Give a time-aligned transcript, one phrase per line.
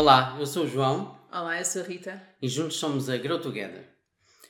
[0.00, 2.22] Olá, eu sou o João Olá, eu sou a Rita.
[2.42, 3.82] e juntos somos a Grow Together.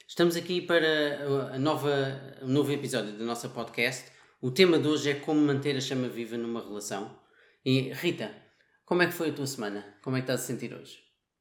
[0.09, 1.89] Estamos aqui para a nova,
[2.43, 4.11] um novo episódio da nossa podcast.
[4.43, 7.17] O tema de hoje é como manter a chama viva numa relação.
[7.65, 8.35] E Rita,
[8.85, 9.85] como é que foi a tua semana?
[10.03, 10.99] Como é que estás a sentir hoje?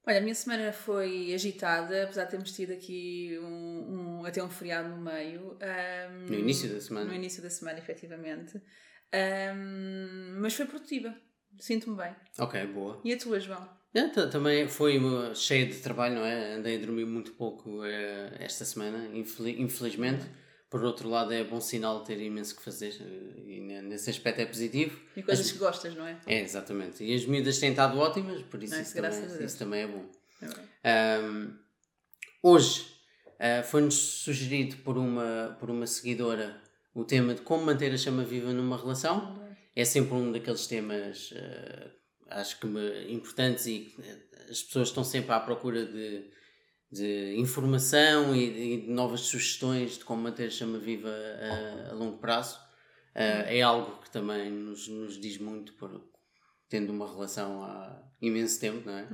[0.08, 4.50] Olha, a minha semana foi agitada, apesar de termos tido aqui um, um- até um
[4.52, 5.58] feriado no meio.
[5.60, 7.08] Ahm, No início da semana.
[7.08, 8.62] No início da semana, efetivamente.
[9.12, 11.12] Ahm, mas foi produtiva.
[11.60, 12.16] Sinto-me bem.
[12.38, 13.02] Ok, boa.
[13.04, 13.68] E a tua, João?
[13.96, 15.00] É, ta- também foi
[15.34, 16.54] cheia de trabalho, não é?
[16.56, 20.26] Andei a dormir muito pouco eh, esta semana, infeli- infelizmente.
[20.70, 24.42] Por outro lado, é bom sinal ter imenso que fazer eh, e ne- nesse aspecto
[24.42, 25.00] é positivo.
[25.16, 26.18] E coisas As- que gostas, não é?
[26.28, 27.04] É, exatamente.
[27.06, 30.06] E as miúdas têm estado ótimas, por isso, Não, isso, também, isso também é bom.
[30.84, 31.18] É.
[31.18, 31.54] Ahm,
[32.44, 32.86] hoje
[33.40, 36.62] ah, foi-nos sugerido por uma, por uma seguidora
[36.94, 39.42] o tema de como manter a chama viva numa relação.
[39.76, 41.90] É sempre um daqueles temas, ah,
[42.30, 46.30] acho que me- importantes e eh, as pessoas estão sempre à procura de,
[46.92, 51.94] de informação e, e de novas sugestões de como manter a chama viva a, a
[51.94, 52.60] longo prazo.
[53.14, 56.06] Ah, é algo que também nos, nos diz muito por
[56.68, 59.08] tendo uma relação há imenso tempo, não é?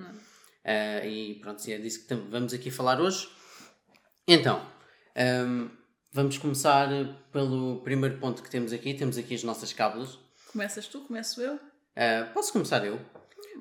[0.66, 3.30] Ah, e pronto, é disso que vamos aqui falar hoje.
[4.28, 4.66] Então,
[5.16, 5.70] ahm,
[6.12, 6.88] vamos começar
[7.32, 8.94] pelo primeiro ponto que temos aqui.
[8.94, 10.18] Temos aqui as nossas cábulas.
[10.52, 11.60] Começas tu, começo eu?
[11.96, 13.00] Ah, posso começar eu?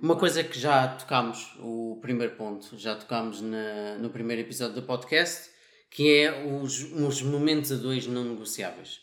[0.00, 4.82] Uma coisa que já tocámos, o primeiro ponto, já tocámos na- no primeiro episódio do
[4.82, 5.50] podcast,
[5.90, 9.00] que é os, os momentos a dois não negociáveis.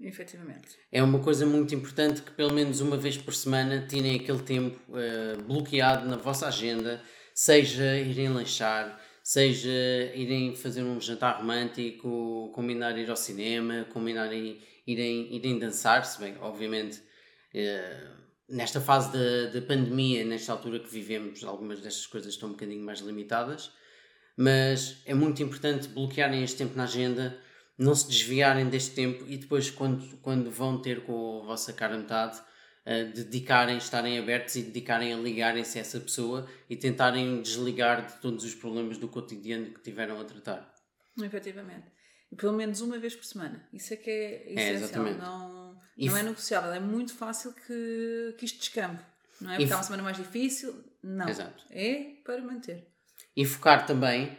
[0.00, 0.76] Efetivamente.
[0.92, 4.78] É uma coisa muito importante que pelo menos uma vez por semana tirem aquele tempo
[4.96, 7.02] eh, bloqueado na vossa agenda,
[7.34, 9.68] seja irem lanchar, seja
[10.14, 16.20] irem fazer um jantar romântico, combinar ir ao cinema, combinar ir- irem, irem dançar, se
[16.20, 17.02] bem, obviamente,
[17.52, 18.06] eh,
[18.48, 22.84] nesta fase da, da pandemia, nesta altura que vivemos, algumas destas coisas estão um bocadinho
[22.84, 23.70] mais limitadas,
[24.36, 27.38] mas é muito importante bloquearem este tempo na agenda,
[27.76, 31.96] não se desviarem deste tempo e depois, quando, quando vão ter com a vossa cara
[31.98, 32.40] metade,
[32.84, 38.20] eh, dedicarem, estarem abertos e dedicarem a ligarem-se a essa pessoa e tentarem desligar de
[38.20, 40.74] todos os problemas do cotidiano que tiveram a tratar.
[41.22, 41.86] Efetivamente.
[42.36, 43.68] Pelo menos uma vez por semana.
[43.72, 44.74] Isso é que é essencial.
[44.74, 45.18] exatamente.
[45.18, 45.57] não
[46.06, 46.72] não é negociável.
[46.72, 49.02] É muito fácil que, que isto descampe.
[49.40, 49.56] Não é?
[49.56, 50.74] Porque há uma semana mais difícil.
[51.02, 51.28] Não.
[51.28, 51.64] Exato.
[51.70, 52.86] É para manter.
[53.36, 54.36] E focar também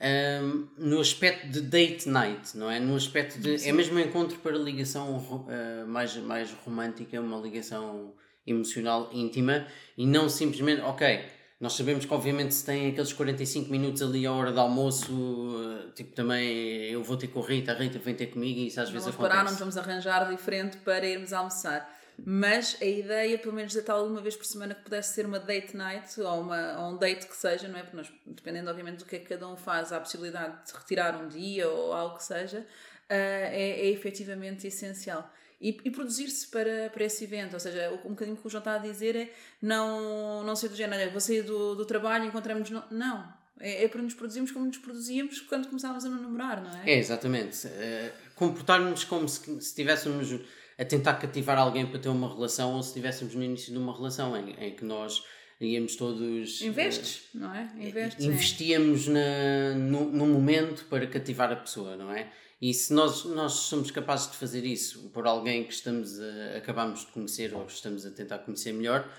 [0.00, 2.80] ahm, no aspecto de date night, não é?
[2.80, 3.68] No aspecto de.
[3.68, 8.14] É mesmo um encontro para ligação ah, mais, mais romântica, uma ligação
[8.46, 9.66] emocional íntima
[9.96, 11.24] e não simplesmente, ok,
[11.60, 15.12] nós sabemos que obviamente se tem aqueles 45 minutos ali à hora do almoço,
[15.58, 16.48] ah, tipo também
[16.90, 18.94] eu vou ter com a Rita, a Rita vem ter comigo e isso às Não
[18.94, 19.60] vezes vamos parar, não acontece.
[19.60, 21.98] vamos arranjar diferente para irmos almoçar.
[22.22, 25.38] Mas a ideia, pelo menos de tal uma vez por semana, que pudesse ser uma
[25.38, 27.82] date night ou, uma, ou um date que seja, não é?
[27.82, 30.72] Porque nós, dependendo obviamente do que é que cada um faz, há a possibilidade de
[30.72, 32.66] retirar um dia ou algo que seja,
[33.08, 35.30] ah, é, é efetivamente essencial.
[35.60, 38.76] E, e produzir-se para, para esse evento, ou seja, um bocadinho que o João está
[38.76, 42.70] a dizer é não, não ser do género, vou sair do, do trabalho encontramos.
[42.70, 42.82] No...
[42.90, 46.92] Não, é, é para nos produzirmos como nos produzíamos quando começávamos a namorar, não é?
[46.92, 47.66] É, exatamente.
[47.66, 50.40] Eh, Comportar-nos como se, se estivéssemos
[50.78, 53.94] a tentar cativar alguém para ter uma relação ou se estivéssemos no início de uma
[53.94, 55.22] relação em, em que nós
[55.60, 56.62] íamos todos.
[56.62, 57.70] eh, Investes, não é?
[57.78, 58.24] Investes.
[58.24, 58.28] é.
[58.28, 62.32] investíamos na, no, no momento para cativar a pessoa, não é?
[62.60, 67.00] E se nós, nós somos capazes de fazer isso por alguém que estamos a, acabamos
[67.00, 69.10] de conhecer ou estamos a tentar conhecer melhor,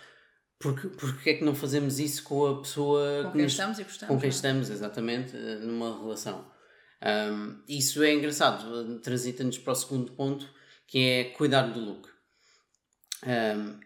[0.59, 3.79] porque, porque é que não fazemos isso com a pessoa Com que quem nos- estamos
[3.79, 4.13] e gostamos.
[4.13, 4.35] com quem não é?
[4.35, 6.51] estamos, exatamente, eh, numa relação.
[7.03, 10.47] Um, isso é engraçado, transita-nos para o segundo ponto,
[10.85, 12.07] que é cuidar do look.
[13.25, 13.79] Um,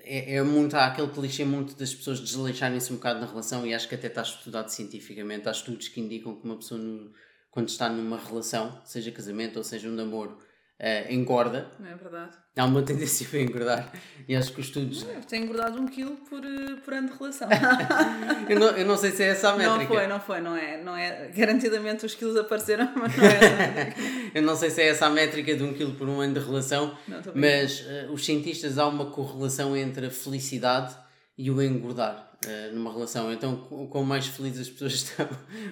[0.00, 3.74] é, é muito, há aquele clichê muito das pessoas desleixarem-se um bocado na relação e
[3.74, 5.48] acho que até está estudado cientificamente.
[5.48, 7.10] Há estudos que indicam que uma pessoa, no-
[7.56, 10.36] quando está numa relação, seja casamento ou seja um namoro,
[10.78, 11.66] eh, engorda.
[11.80, 12.36] Não é verdade?
[12.54, 13.92] Há uma tendência para engordar.
[14.28, 15.04] E acho que os estudos.
[15.04, 17.48] Eu tenho engordado um quilo por, eh, por ano de relação.
[18.46, 19.78] Eu não, eu não sei se é essa a métrica.
[19.78, 21.28] não foi, não foi, não é, não é.
[21.34, 24.00] Garantidamente os quilos apareceram, mas não é essa a métrica.
[24.38, 26.40] Eu não sei se é essa a métrica de um quilo por um ano de
[26.40, 30.94] relação, Não, mas eh, os cientistas há uma correlação entre a felicidade
[31.38, 32.32] e o engordar.
[32.46, 33.32] uh, numa relação.
[33.32, 35.28] Então, com mais felizes as pessoas estão,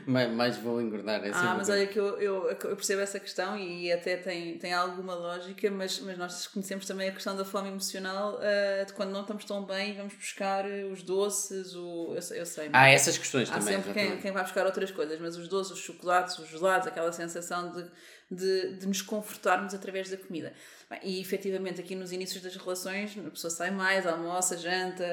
[0.07, 1.25] mais, mais vão engordar.
[1.25, 4.73] É ah, mas olha que eu, eu, eu, percebo essa questão e até tem, tem
[4.73, 9.11] alguma lógica, mas, mas nós conhecemos também a questão da fome emocional uh, de quando
[9.11, 12.69] não estamos tão bem vamos buscar os doces, o, eu, eu sei.
[12.73, 13.77] Há essas questões há também.
[13.77, 16.87] Há sempre quem, quem vai buscar outras coisas, mas os doces, os chocolates, os gelados,
[16.87, 17.91] aquela sensação de,
[18.31, 20.53] de, de nos confortarmos através da comida.
[21.03, 25.05] E efetivamente aqui nos inícios das relações a pessoa sai mais, almoça, janta,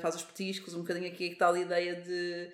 [0.00, 2.46] faz os petiscos, um bocadinho aqui que tal ideia de,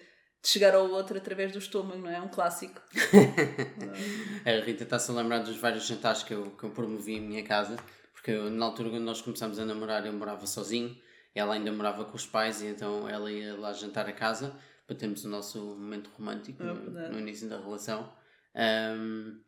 [0.43, 2.21] de chegar ao outro através do estômago, não é?
[2.21, 2.81] Um clássico.
[4.45, 7.43] a Rita está-se a lembrar dos vários jantares que eu, que eu promovi em minha
[7.43, 7.77] casa,
[8.13, 10.97] porque eu, na altura quando nós começámos a namorar eu morava sozinho,
[11.35, 14.57] ela ainda morava com os pais e então ela ia lá jantar a casa
[14.87, 18.11] para termos o nosso momento romântico é no, no, início da relação.
[18.55, 19.41] Um,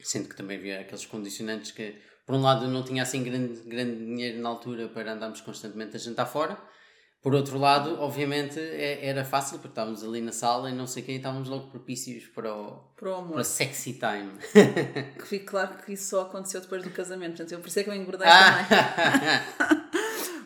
[0.00, 1.96] sendo que também havia aqueles condicionantes que
[2.30, 5.96] por um lado, eu não tinha assim grande, grande dinheiro na altura para andarmos constantemente
[5.96, 6.56] a jantar fora.
[7.20, 11.04] Por outro lado, obviamente, é, era fácil, porque estávamos ali na sala e não sei
[11.08, 13.32] e estávamos logo propícios para o, para o amor.
[13.32, 14.30] Para sexy time.
[15.18, 17.82] que fique claro que isso só aconteceu depois do casamento, portanto, eu por isso é
[17.82, 18.64] que eu engordei ah.
[19.58, 19.80] também.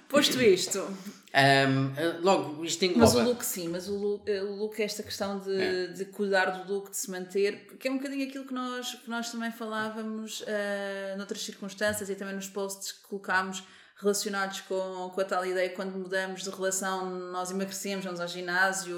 [0.08, 0.88] Posto isto,
[1.34, 3.06] um, eh, logo, isto engloba...
[3.06, 5.86] Mas o look sim, mas o look, eh, o look é esta questão de, é.
[5.88, 9.10] de cuidar do look, de se manter, porque é um bocadinho aquilo que nós, que
[9.10, 13.64] nós também falávamos uh, noutras circunstâncias e também nos posts que colocámos
[14.04, 18.96] relacionados com, com a tal ideia quando mudamos de relação, nós emagrecemos, vamos ao ginásio,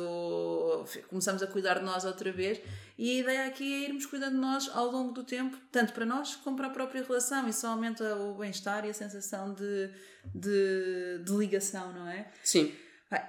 [1.08, 2.61] começamos a cuidar de nós outra vez.
[2.99, 6.05] E a ideia aqui é irmos cuidando de nós ao longo do tempo, tanto para
[6.05, 7.49] nós como para a própria relação.
[7.49, 9.91] Isso aumenta o bem-estar e a sensação de,
[10.35, 12.26] de, de ligação, não é?
[12.43, 12.75] Sim.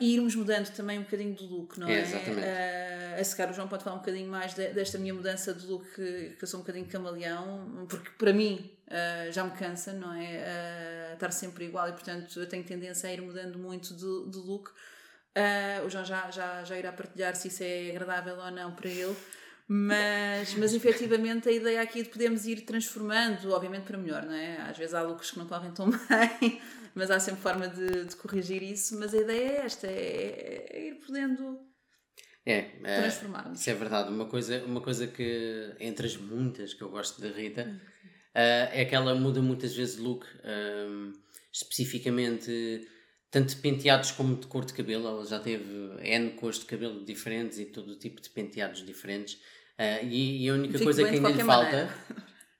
[0.01, 1.93] E irmos mudando também um bocadinho do look, não é?
[1.93, 2.39] é exatamente.
[2.39, 5.67] Uh, a secar o João pode falar um bocadinho mais de, desta minha mudança de
[5.67, 9.93] look, que, que eu sou um bocadinho camaleão, porque para mim uh, já me cansa,
[9.93, 11.11] não é?
[11.11, 14.37] Uh, estar sempre igual e portanto eu tenho tendência a ir mudando muito de, de
[14.37, 14.71] look.
[15.85, 19.15] O João já, já, já irá partilhar se isso é agradável ou não para ele.
[19.67, 24.61] Mas, mas efetivamente a ideia aqui de podermos ir transformando, obviamente para melhor, não é?
[24.61, 26.61] Às vezes há looks que não correm tão bem,
[26.97, 28.99] mas há sempre forma de, de corrigir isso.
[28.99, 31.59] Mas a ideia é esta: é, é ir podendo
[32.45, 33.59] é, é transformar-nos.
[33.59, 34.09] Isso é verdade.
[34.09, 38.85] Uma coisa, uma coisa que, entre as muitas que eu gosto da Rita, uh, é
[38.85, 41.13] que ela muda muitas vezes de look, um,
[41.53, 42.87] especificamente
[43.29, 45.07] tanto de penteados como de cor de cabelo.
[45.07, 45.65] Ela já teve
[46.01, 49.35] N cores de cabelo diferentes e todo tipo de penteados diferentes.
[49.77, 51.93] Uh, e, e, a única Fico coisa que ainda lhe falta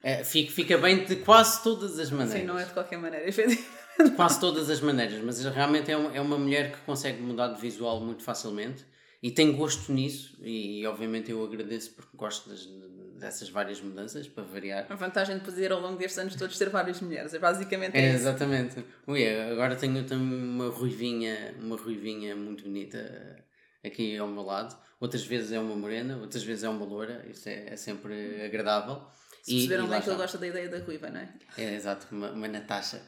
[0.04, 2.42] é, fica, fica bem de quase todas as maneiras.
[2.42, 3.77] Sim, não é de qualquer maneira, efetivamente.
[4.04, 7.50] De quase todas as maneiras, mas realmente é uma, é uma mulher que consegue mudar
[7.50, 8.86] de visual muito facilmente
[9.22, 10.38] e tem gosto nisso.
[10.42, 12.68] E, e obviamente eu agradeço porque gosto das,
[13.18, 14.86] dessas várias mudanças, para variar.
[14.90, 18.08] A vantagem de poder ao longo destes anos todos ter várias mulheres, é basicamente é,
[18.08, 18.16] isso.
[18.16, 18.84] Exatamente.
[19.06, 23.44] Ui, agora tenho também uma ruivinha, uma ruivinha muito bonita
[23.84, 24.78] aqui ao meu lado.
[25.00, 29.02] Outras vezes é uma morena, outras vezes é uma loura, isso é, é sempre agradável.
[29.44, 31.30] Se perceberam e, bem que ele gosta da ideia da ruiva, não é?
[31.58, 33.02] É, exato, uma, uma Natasha.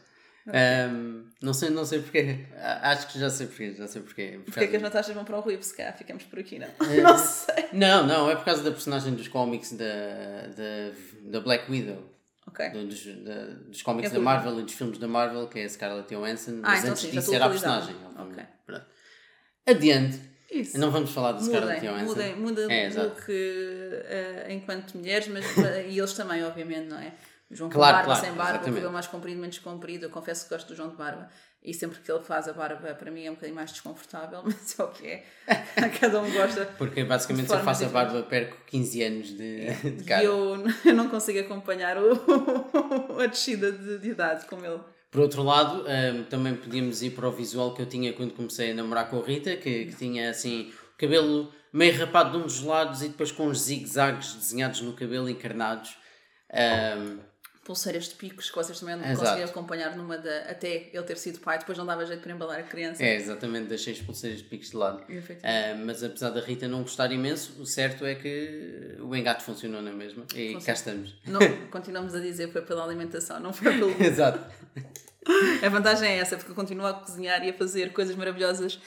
[0.47, 2.45] Um, não sei, não sei porquê.
[2.81, 4.39] Acho que já sei porquê, já sei porquê.
[4.45, 6.67] Por porquê que as Natashas vão para o Ruivo, se calhar ficamos por aqui, não?
[6.67, 7.69] É, não sei.
[7.73, 12.03] Não, não, é por causa da personagem dos cómics da, da, da Black Widow.
[12.47, 12.69] Okay.
[12.69, 15.65] Do, dos, da, dos cómics é da Marvel e dos filmes da Marvel, que é
[15.65, 17.95] a Scarlett Johansson, ah, mas então antes sim, disso era a personagem.
[18.17, 18.43] Okay.
[19.67, 20.19] Adiante.
[20.51, 20.79] Isso.
[20.79, 22.05] Não vamos falar de Scarlett Johansson.
[22.05, 25.45] Mudem, mudem é, look uh, enquanto mulheres, mas
[25.87, 27.13] e eles também, obviamente, não é?
[27.51, 30.05] João claro, com barba, claro, sem barba, o cabelo mais comprido, menos comprido.
[30.05, 31.29] Eu confesso que gosto do João de barba.
[31.63, 34.79] E sempre que ele faz a barba, para mim é um bocadinho mais desconfortável, mas
[34.79, 35.23] é o que é.
[35.99, 36.65] Cada um gosta.
[36.77, 40.23] Porque basicamente se eu faço a barba, perco 15 anos de, de cara.
[40.23, 44.79] E eu, eu não consigo acompanhar o, a descida de, de idade com ele.
[45.11, 48.71] Por outro lado, um, também podíamos ir para o visual que eu tinha quando comecei
[48.71, 52.41] a namorar com a Rita, que, que tinha assim o cabelo meio rapado de um
[52.41, 55.97] dos lados e depois com uns zigue-zagues desenhados no cabelo encarnados.
[56.51, 57.28] Um,
[57.69, 60.39] pulseiras de picos que vocês também não conseguiam acompanhar numa da.
[60.49, 63.03] até ele ter sido pai, depois não dava jeito para embalar a criança.
[63.03, 65.03] É, exatamente, deixei as pulseiras de picos de lado.
[65.03, 69.83] Uh, mas apesar da Rita não gostar imenso, o certo é que o engate funcionou
[69.83, 70.65] na mesma e Funciona.
[70.65, 71.15] cá estamos.
[71.27, 73.91] Não, continuamos a dizer foi pela alimentação, não foi pelo.
[74.03, 74.39] Exato.
[75.63, 78.79] A vantagem é essa, porque eu continuo a cozinhar e a fazer coisas maravilhosas.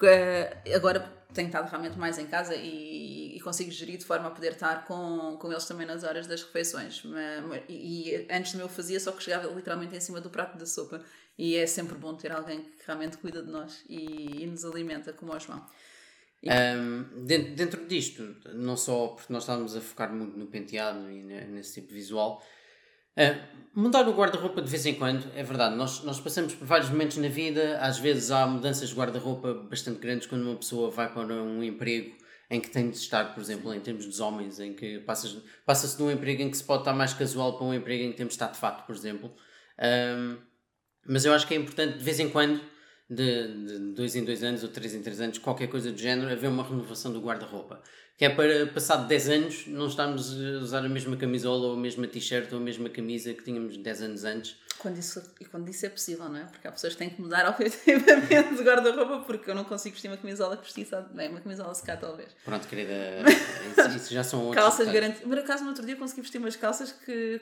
[0.00, 1.00] Uh, agora
[1.32, 4.84] tenho estado realmente mais em casa e, e, consigo gerir de forma a poder estar
[4.86, 7.02] com, com eles também nas horas das refeições.
[7.68, 10.66] E, e, antes de eu fazia, só que chegava literalmente em cima do prato da
[10.66, 11.02] sopa.
[11.38, 15.12] E é sempre bom ter alguém que realmente cuida de nós e, e nos alimenta,
[15.12, 15.64] como o João.
[16.42, 21.22] Um, dentro, dentro disto, não só porque nós estávamos a focar muito no penteado e
[21.22, 22.42] nesse tipo de visual,
[23.16, 25.74] Uh, mudar o guarda-roupa de vez em quando, é verdade.
[25.76, 29.98] Nós, nós passamos por vários momentos na vida, às vezes há mudanças de guarda-roupa bastante
[29.98, 32.14] grandes quando uma pessoa vai para um emprego
[32.50, 35.96] em que tem de estar, por exemplo, em termos dos homens, em que passas, passa-se
[35.96, 38.16] de um emprego em que se pode estar mais casual para um emprego em que
[38.16, 39.34] temos de estar de fato, por exemplo.
[39.78, 40.38] Um,
[41.08, 42.60] mas eu acho que é importante, de vez em quando,
[43.10, 46.30] de, de dois em dois anos ou três em três anos, qualquer coisa do género,
[46.30, 47.82] haver uma renovação do guarda-roupa.
[48.16, 51.76] Que é para, passado 10 anos, não estarmos a usar a mesma camisola ou a
[51.76, 54.56] mesma t-shirt ou a mesma camisa que tínhamos 10 anos antes.
[54.78, 56.44] Quando isso, e quando isso é possível, não é?
[56.44, 60.08] Porque há pessoas que têm que mudar objetivamente de guarda-roupa porque eu não consigo vestir
[60.08, 62.28] uma camisola que vesti, bem, uma camisola secar talvez.
[62.44, 62.92] Pronto, querida,
[63.76, 64.62] isso, isso já são outros.
[64.62, 65.28] Calças garantidas.
[65.28, 67.40] Por acaso, no outro dia consegui vestir umas calças que,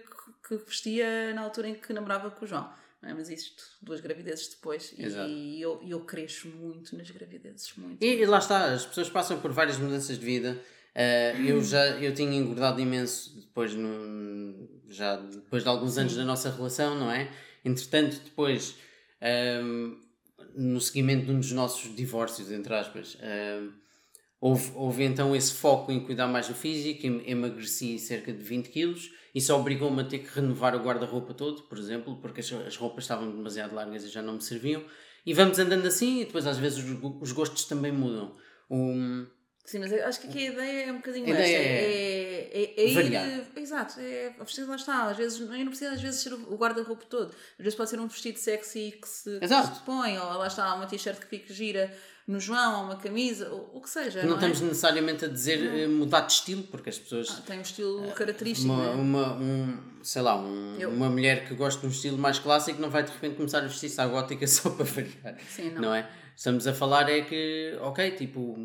[0.49, 2.69] que vestia na altura em que namorava com o João.
[3.07, 3.15] É?
[3.15, 5.31] Mas isto, duas gravidezes depois, Exato.
[5.31, 7.73] e eu, eu cresço muito nas gravidezes.
[7.77, 8.23] Muito, e, muito.
[8.23, 10.61] e lá está, as pessoas passam por várias mudanças de vida.
[10.95, 16.25] Uh, eu já eu tinha engordado imenso depois, no, já depois de alguns anos da
[16.25, 17.31] nossa relação, não é?
[17.65, 18.77] Entretanto, depois,
[19.63, 19.99] um,
[20.55, 23.73] no seguimento de um dos nossos divórcios, entre aspas, um,
[24.41, 29.11] houve, houve então esse foco em cuidar mais do físico, emagreci cerca de 20 quilos
[29.35, 33.05] isso obrigou-me a ter que renovar o guarda-roupa todo, por exemplo, porque as, as, roupas
[33.05, 34.85] estavam demasiado largas e já não me serviam.
[35.27, 38.37] E vamos andando assim e depois às vezes os, os gostos também mudam.
[38.71, 39.27] Um,
[39.65, 41.43] Sim, mas acho que aqui a ideia é um bocadinho esta.
[41.43, 43.49] É, é, é, é ir.
[43.57, 45.05] Exato, é oferecer, lá está.
[45.05, 47.35] Às vezes, não precisa às vezes ser o guarda-roupa todo.
[47.59, 50.75] Às vezes pode ser um vestido sexy que se, que se põe, ou lá está,
[50.75, 51.91] uma t-shirt que fica gira
[52.27, 54.23] no João, ou uma camisa, ou o que seja.
[54.23, 54.65] Não, não estamos é?
[54.65, 55.79] necessariamente a dizer não.
[55.79, 57.29] Eh, mudar de estilo, porque as pessoas.
[57.31, 58.73] Ah, têm um estilo característico.
[58.73, 58.91] Uma, é?
[58.91, 62.91] uma, um, sei lá, um, uma mulher que gosta de um estilo mais clássico não
[62.91, 65.37] vai de repente começar a vestir-se à gótica só para variar.
[65.49, 65.83] Sim, não.
[65.83, 66.09] não é?
[66.35, 68.59] Estamos a falar é que, ok, tipo,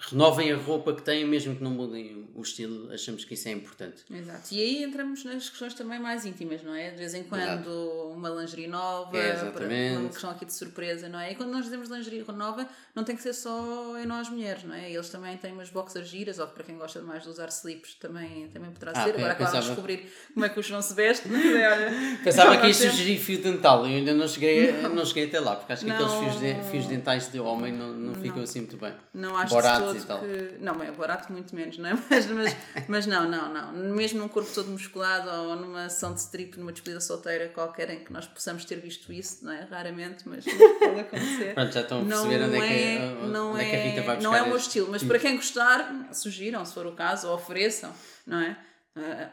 [0.00, 3.52] renovem a roupa que têm, mesmo que não mudem o estilo, achamos que isso é
[3.52, 4.04] importante.
[4.10, 4.54] Exato.
[4.54, 6.90] E aí entramos nas questões também mais íntimas, não é?
[6.90, 8.12] De vez em quando Exato.
[8.14, 11.32] uma lingerie nova, é, uma questão aqui de surpresa, não é?
[11.32, 14.74] E quando nós dizemos lingerie nova, não tem que ser só em nós mulheres, não
[14.74, 14.90] é?
[14.90, 18.48] Eles também têm umas boxers giras, ou para quem gosta mais de usar slips, também,
[18.48, 19.14] também poderá ah, ser.
[19.14, 19.60] Agora acabamos pensava...
[19.60, 22.18] de descobrir como é que o João se veste, é?
[22.22, 24.94] Pensava que ia sugerir fio dental, eu ainda não cheguei, não.
[24.94, 25.96] não cheguei até lá, porque acho que não.
[25.96, 28.92] aqueles fios, de, fios dentais de homem não, não, não, ficam assim muito bem.
[29.12, 30.20] Não acho Boratos tal.
[30.20, 30.56] Que...
[30.60, 31.94] Não, é barato muito menos, não é?
[32.08, 32.56] Mas, mas,
[32.88, 33.72] mas não, não, não.
[33.94, 38.04] Mesmo num corpo todo musculado ou numa sessão de strip, numa despedida solteira qualquer em
[38.04, 39.66] que nós possamos ter visto isso, não é?
[39.70, 40.44] Raramente, mas
[40.78, 41.54] pode acontecer.
[41.54, 43.82] Pronto, já estão a perceber onde, é, que, é, não onde é, é que a
[43.82, 46.86] Rita vai buscar Não é o meu estilo, mas para quem gostar, sugiram, se for
[46.86, 47.92] o caso, ou ofereçam,
[48.26, 48.56] não é?
[48.96, 49.28] Uh,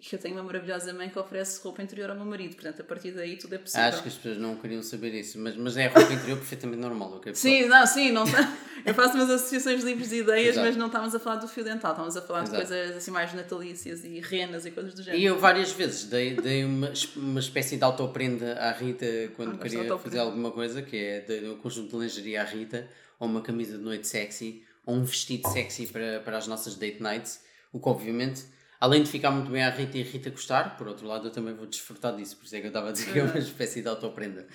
[0.00, 2.84] que eu tenho uma maravilhosa mãe que oferece roupa interior ao meu marido, portanto a
[2.84, 3.84] partir daí tudo é possível.
[3.84, 7.16] Acho que as pessoas não queriam saber isso, mas, mas é roupa interior perfeitamente normal.
[7.16, 8.56] Okay, sim, não, sim, não tá...
[8.86, 10.66] eu faço umas associações livres de ideias, Exato.
[10.66, 12.62] mas não estávamos a falar do fio dental, estávamos a falar Exato.
[12.62, 15.20] de coisas assim mais natalícias e renas e coisas do género.
[15.20, 19.58] E eu várias vezes dei, dei uma, uma espécie de autoprenda à Rita quando ah,
[19.58, 22.88] queria fazer alguma coisa, que é dei um conjunto de lingerie à Rita,
[23.18, 27.02] ou uma camisa de noite sexy, ou um vestido sexy para, para as nossas date
[27.02, 27.40] nights,
[27.72, 28.44] o que obviamente
[28.80, 31.30] além de ficar muito bem à Rita e a Rita gostar, por outro lado eu
[31.30, 33.32] também vou desfrutar disso, por isso é que eu estava a dizer que é uma
[33.32, 33.38] uhum.
[33.38, 34.46] espécie de autoprenda.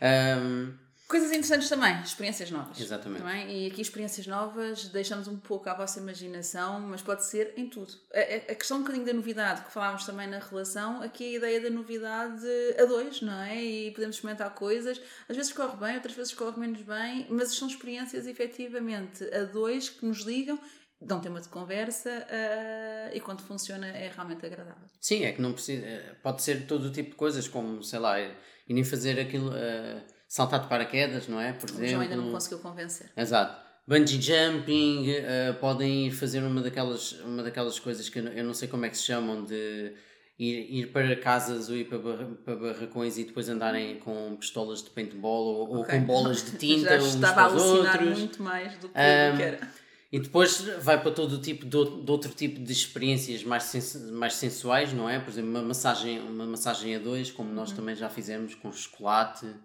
[0.00, 0.72] Um,
[1.12, 2.80] Coisas interessantes também, experiências novas.
[2.80, 3.20] Exatamente.
[3.20, 3.64] Também.
[3.64, 7.92] E aqui experiências novas deixamos um pouco à vossa imaginação, mas pode ser em tudo.
[8.14, 11.60] A, a, questão um bocadinho da novidade, que falávamos também na relação, aqui a ideia
[11.60, 12.46] da novidade
[12.80, 13.62] a dois, não é?
[13.62, 14.98] E podemos experimentar coisas,
[15.28, 19.90] às vezes corre bem, outras vezes corre menos bem, mas são experiências efetivamente a dois
[19.90, 20.58] que nos ligam
[21.04, 24.88] dão tema de conversa uh, e quando funciona é realmente agradável.
[25.00, 27.98] Sim, é que não precisa, eh, pode ser todo o tipo de coisas, como sei
[27.98, 28.32] lá, e
[28.68, 31.52] nem fazer aquilo, uh, saltar de paraquedas, não é?
[31.52, 31.88] Por o exemplo.
[31.88, 33.10] João ainda não conseguiu convencer.
[33.16, 33.60] Exato.
[33.86, 38.68] Bungee jumping, uh, podem ir fazer uma daquelas, uma daquelas coisas que eu não sei
[38.68, 39.94] como é que se chamam, de
[40.38, 44.90] ir, ir para casas ou ir para, para barracões e depois andarem com pistolas de
[44.90, 45.98] paintball ou, okay.
[45.98, 48.18] ou com bolas de tinta Já estava a alucinar outros.
[48.18, 49.81] muito mais do que, um, que era.
[50.12, 54.34] E depois vai para todo o tipo de, de outro tipo de experiências mais, mais
[54.34, 55.18] sensuais, não é?
[55.18, 57.76] Por exemplo, uma massagem, uma massagem a dois, como nós uhum.
[57.76, 59.56] também já fizemos, com chocolate, uh,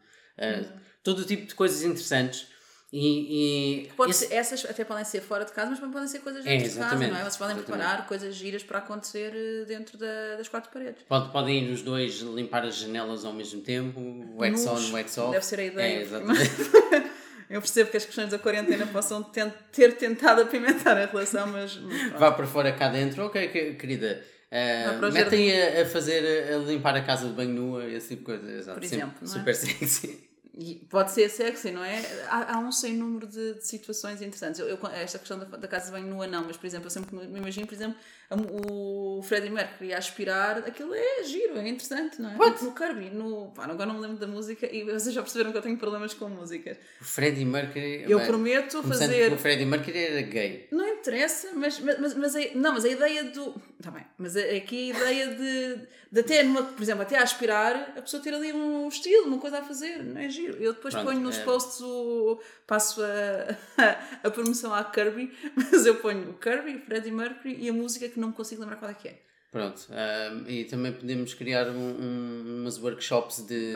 [0.41, 0.69] uhum.
[1.03, 2.47] todo o tipo de coisas interessantes.
[2.93, 4.33] E, e esse...
[4.33, 6.79] essas até podem ser fora de casa, mas também podem ser coisas dentro é, de
[6.79, 7.21] casa, não é?
[7.23, 7.65] Vocês podem exatamente.
[7.65, 11.03] preparar coisas giras para acontecer eh, dentro da, das quatro paredes.
[11.03, 13.99] Pode, podem ir os dois limpar as janelas ao mesmo tempo,
[14.37, 15.31] wax on, wax off.
[15.31, 15.97] Deve ser a ideia.
[15.97, 16.49] É, exatamente.
[17.49, 21.75] Eu percebo que as questões da quarentena possam ter tentado apimentar a relação, mas.
[22.17, 24.23] Vá para fora cá dentro, ok, querida.
[24.49, 28.39] Uh, metem a, a, fazer, a limpar a casa de banho nua, esse tipo de
[28.39, 28.57] coisa.
[28.57, 28.79] Exato.
[28.79, 30.29] Por exemplo, Super, super sexy.
[30.59, 32.01] E pode ser sexy, não é?
[32.27, 34.59] Há, há um sem número de, de situações interessantes.
[34.59, 37.15] Eu, eu, esta questão da, da casa banho nua não, mas por exemplo, eu sempre
[37.15, 37.95] me imagino, por exemplo,
[38.29, 42.35] o Freddie Mercury a aspirar, aquilo é giro, é interessante, não é?
[42.35, 42.63] What?
[42.63, 45.57] No Kirby, no, pá, agora não me lembro da música e vocês já perceberam que
[45.57, 46.77] eu tenho problemas com músicas.
[46.99, 48.05] O Freddie Mercury.
[48.09, 49.31] Eu prometo fazer.
[49.31, 50.67] O Freddie Mercury era gay.
[50.71, 53.55] Não interessa, mas, mas, mas, mas a, não, mas a ideia do.
[53.79, 57.93] Está bem, mas aqui a ideia de, de até, numa, por exemplo, até a aspirar,
[57.95, 60.46] a pessoa ter ali um estilo, uma coisa a fazer, não é giro.
[60.59, 61.43] Eu depois Pronto, ponho nos é...
[61.43, 62.39] posts o.
[62.65, 63.57] passo a,
[64.27, 68.07] a, promoção à Kirby, mas eu ponho o Kirby, o Freddie Mercury e a música
[68.07, 69.27] que não me consigo lembrar qual é que é.
[69.49, 73.73] Pronto, um, e também podemos criar um, um, umas workshops de,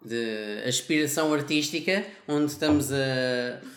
[0.00, 2.96] de aspiração artística, onde estamos a,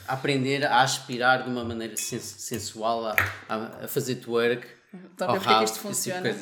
[0.08, 3.16] a, aprender a aspirar de uma maneira sens sensual, a,
[3.50, 4.68] a, fazer twerk.
[5.12, 6.36] Está a ver porque é que isto tipo funciona?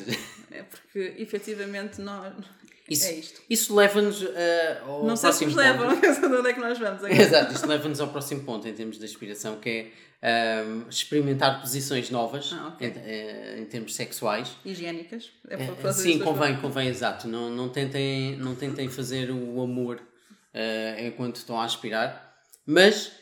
[0.50, 2.32] É porque efetivamente nós.
[2.88, 3.42] Isso, é isto.
[3.48, 4.28] Isso leva-nos uh,
[4.86, 5.88] ao Não sei se nos levam,
[6.38, 7.22] onde é que nós vamos agora.
[7.22, 9.90] Exato, isto leva-nos ao próximo ponto em termos de aspiração, que
[10.22, 12.88] é um, experimentar posições novas ah, okay.
[12.88, 14.56] em, eh, em, termos sexuais.
[14.64, 15.30] Higiênicas.
[15.48, 17.26] É uh, sim, convém, convém, exato.
[17.26, 22.38] Não, não, tentem, não tentem fazer o amor uh, enquanto estão a aspirar.
[22.66, 23.12] Mas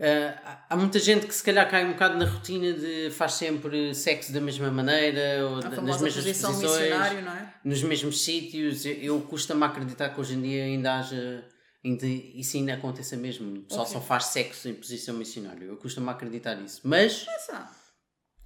[0.00, 3.94] uh, há muita gente que se calhar cai um bocado na rotina de faz sempre
[3.94, 7.54] sexo da mesma maneira, ou a nas mesmas posições, é?
[7.62, 8.84] nos mesmos sítios.
[8.84, 11.44] Eu, eu custa-me acreditar que hoje em dia ainda haja
[11.84, 13.64] ainda, isso ainda aconteça mesmo.
[13.68, 13.92] Só okay.
[13.92, 15.64] só faz sexo em posição missionária.
[15.64, 16.80] Eu costumo acreditar nisso.
[16.84, 17.26] Mas.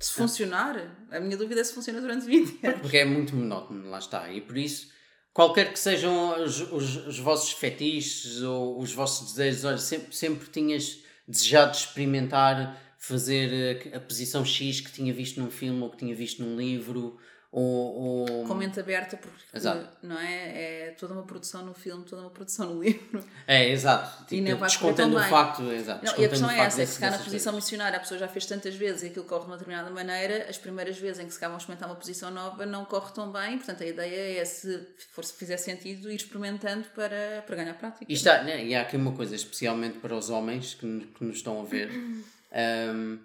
[0.01, 2.81] Se funcionar, a minha dúvida é se funciona durante 20 anos.
[2.81, 4.31] Porque é muito monótono, lá está.
[4.31, 4.89] E por isso,
[5.33, 10.49] qualquer que sejam os, os, os vossos fetiches ou os vossos desejos, olha, sempre, sempre
[10.51, 15.99] tinhas desejado experimentar fazer a, a posição X que tinha visto num filme ou que
[15.99, 17.19] tinha visto num livro
[17.57, 18.45] ou, ou...
[18.47, 19.89] Com mente aberta, porque exato.
[20.03, 20.89] não é?
[20.89, 23.25] É toda uma produção no filme, toda uma produção no livro.
[23.47, 24.25] É, exato.
[24.27, 25.63] Tipo, e vai descontando o facto.
[25.71, 28.01] Exato, não, e a questão é essa: é que se cá na posição missionária a
[28.01, 31.23] pessoa já fez tantas vezes e aquilo corre de uma determinada maneira, as primeiras vezes
[31.23, 33.57] em que se cá vão experimentar uma posição nova não corre tão bem.
[33.57, 38.05] Portanto, a ideia é, se, for, se fizer sentido, ir experimentando para, para ganhar prática.
[38.09, 38.65] E, está, né?
[38.65, 41.89] e há aqui uma coisa, especialmente para os homens que, que nos estão a ver.
[42.93, 43.19] um,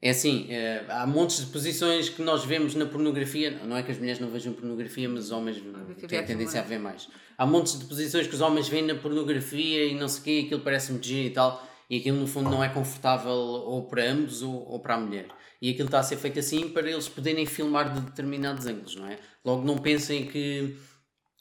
[0.00, 3.90] É assim, é, há montes de posições que nós vemos na pornografia, não é que
[3.90, 5.62] as mulheres não vejam pornografia, mas os homens
[6.06, 7.08] têm a tendência a ver mais.
[7.38, 10.42] Há montes de posições que os homens veem na pornografia e não sei o quê,
[10.46, 14.04] aquilo parece muito giro e tal, e aquilo no fundo não é confortável ou para
[14.04, 15.28] ambos ou, ou para a mulher.
[15.62, 19.06] E aquilo está a ser feito assim para eles poderem filmar de determinados ângulos, não
[19.06, 19.18] é?
[19.42, 20.76] Logo não pensem que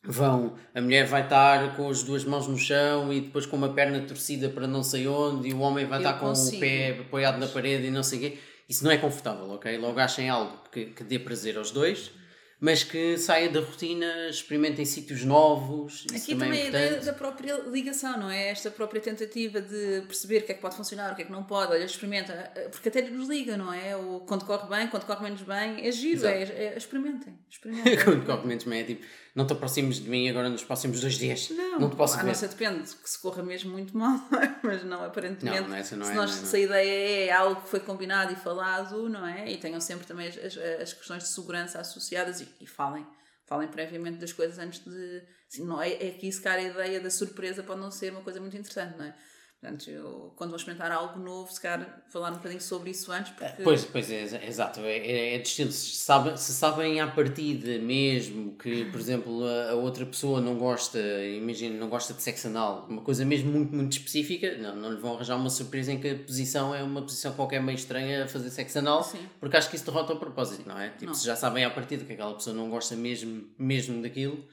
[0.07, 3.69] vão, a mulher vai estar com as duas mãos no chão e depois com uma
[3.73, 6.57] perna torcida para não sei onde e o homem vai Eu estar com consigo.
[6.57, 8.37] o pé apoiado na parede e não sei o quê.
[8.67, 9.77] Isso não é confortável, ok?
[9.77, 12.11] Logo achem algo que, que dê prazer aos dois
[12.59, 16.05] mas que saia da rotina, experimentem sítios novos.
[16.09, 18.47] Aqui também, também é a ideia da própria ligação, não é?
[18.47, 21.31] Esta própria tentativa de perceber o que é que pode funcionar, o que é que
[21.31, 23.95] não pode, olha, experimenta, porque até nos liga, não é?
[23.95, 27.37] O, quando corre bem, quando corre menos bem, é giro, é, é, experimentem.
[27.49, 28.03] experimentem.
[28.03, 31.15] quando corre menos bem é tipo, não te aproximes de mim agora nos próximos dois
[31.15, 31.49] dias.
[31.49, 32.23] Não, não te posso ver.
[32.23, 34.17] Não sei, depende, que se corra mesmo muito mal,
[34.63, 35.67] mas não, aparentemente.
[35.67, 36.47] Não, essa não se, é, nós, não, não.
[36.47, 39.51] se a ideia é algo que foi combinado e falado, não é?
[39.51, 43.05] E tenham sempre também as, as, as questões de segurança associadas e, e falem
[43.45, 45.23] falem previamente das coisas antes de.
[45.47, 48.21] Assim, não é, é que isso, cara, a ideia da surpresa pode não ser uma
[48.21, 49.15] coisa muito interessante, não é?
[49.61, 53.31] Portanto, eu, quando vou experimentar algo novo, se calhar falar um bocadinho sobre isso antes.
[53.31, 53.63] Porque...
[53.63, 54.79] Pois, pois é, exato.
[54.81, 55.71] É, é, é distinto.
[55.71, 60.55] Se sabem, se sabem à partida mesmo que, por exemplo, a, a outra pessoa não
[60.57, 64.91] gosta, imagina, não gosta de sexo anal, uma coisa mesmo muito, muito específica, não, não
[64.91, 68.25] lhe vão arranjar uma surpresa em que a posição é uma posição qualquer meio estranha
[68.25, 69.27] a fazer sexo anal, Sim.
[69.39, 70.89] porque acho que isso derrota o propósito, não é?
[70.89, 71.13] Tipo, não.
[71.13, 74.45] se já sabem à partida que aquela pessoa não gosta mesmo, mesmo daquilo,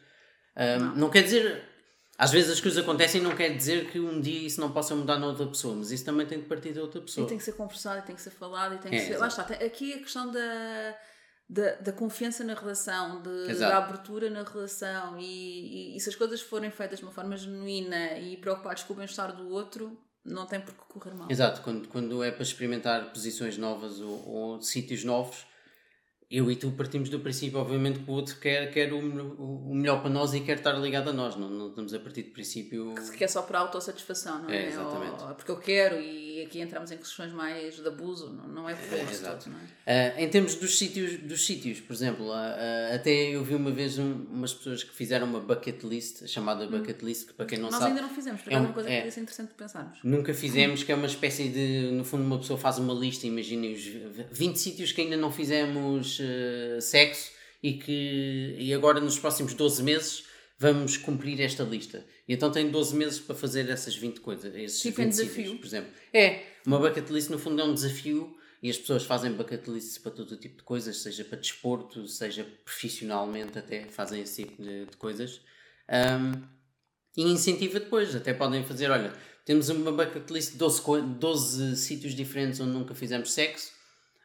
[0.56, 0.96] um, não.
[0.96, 1.71] não quer dizer
[2.18, 4.94] às vezes as coisas acontecem e não quer dizer que um dia isso não possa
[4.94, 7.26] mudar na outra pessoa, mas isso também tem de partir da outra pessoa.
[7.26, 9.18] E tem que ser conversado, e tem que ser falado, e tem que é, ser.
[9.18, 10.96] Lá está, aqui a questão da,
[11.48, 16.14] da, da confiança na relação, de, da abertura na relação, e, e, e, se as
[16.14, 20.46] coisas forem feitas de uma forma genuína e preocupados com o bem-estar do outro, não
[20.46, 21.30] tem por que correr mal.
[21.30, 25.46] Exato, quando, quando é para experimentar posições novas ou, ou sítios novos
[26.32, 30.00] eu e tu partimos do princípio, obviamente, que o outro quer, quer o, o melhor
[30.00, 31.36] para nós e quer estar ligado a nós.
[31.36, 32.94] Não, não estamos a partir do princípio.
[33.18, 34.64] Que é só por autossatisfação, não é?
[34.64, 35.22] é exatamente.
[35.22, 38.74] Ou, porque eu quero e aqui entramos em questões mais de abuso, não, não é
[38.74, 39.04] por é.
[39.04, 39.54] Todo,
[39.86, 40.14] é?
[40.16, 43.70] Uh, em termos dos sítios, dos sítios por exemplo, uh, uh, até eu vi uma
[43.70, 46.70] vez um, umas pessoas que fizeram uma bucket list, chamada hum.
[46.70, 47.90] bucket list, que para quem não nós sabe.
[47.90, 49.98] Nós ainda não fizemos, porque é, um, é uma coisa é, que parece interessante pensarmos.
[50.02, 51.90] Nunca fizemos, que é uma espécie de.
[51.92, 53.84] No fundo, uma pessoa faz uma lista, imaginem os
[54.32, 56.20] 20 sítios que ainda não fizemos
[56.80, 60.24] sexo e que e agora nos próximos 12 meses
[60.58, 62.04] vamos cumprir esta lista.
[62.28, 65.34] E então tem 12 meses para fazer essas 20 coisas, esses Tipo 20 em desafio.
[65.34, 65.90] sítios, por exemplo.
[66.12, 69.98] É, uma bucket list no fundo é um desafio e as pessoas fazem bucket lists
[69.98, 74.62] para todo o tipo de coisas, seja para desporto, seja profissionalmente até, fazem esse tipo
[74.62, 75.40] de, de coisas.
[75.88, 76.42] Um,
[77.16, 79.12] e incentiva depois, até podem fazer, olha,
[79.44, 83.72] temos uma bucket list de 12, co- 12 sítios diferentes onde nunca fizemos sexo,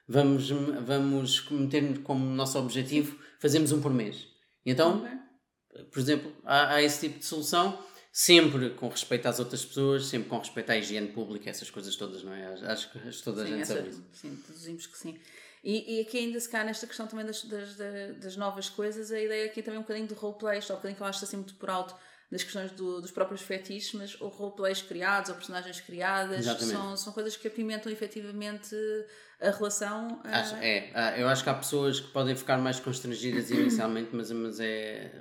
[0.08, 4.28] vamos, vamos meter como nosso objetivo, fazemos um por mês.
[4.66, 5.10] Então, Ok.
[5.86, 7.78] Por exemplo, há, há esse tipo de solução,
[8.12, 12.24] sempre com respeito às outras pessoas, sempre com respeito à higiene pública, essas coisas todas,
[12.24, 12.46] não é?
[12.66, 14.04] Acho que toda a Sim, gente essa- sabe isso.
[14.14, 15.20] sim, deduzimos que sim.
[15.64, 19.12] E, e aqui ainda se cá nesta questão também das, das, da- das novas coisas,
[19.12, 21.24] a ideia aqui também é um bocadinho do roleplay, está um bocadinho que eu acho
[21.24, 21.96] assim muito por alto
[22.32, 27.14] das questões do- dos próprios fetiches, mas ou roleplays criados ou personagens criadas são, são
[27.14, 28.76] coisas que apimentam efetivamente
[29.40, 30.22] a relação.
[30.24, 34.32] ah, Acho- é, eu acho que há pessoas que podem ficar mais constrangidas inicialmente, mas,
[34.32, 35.12] mas é.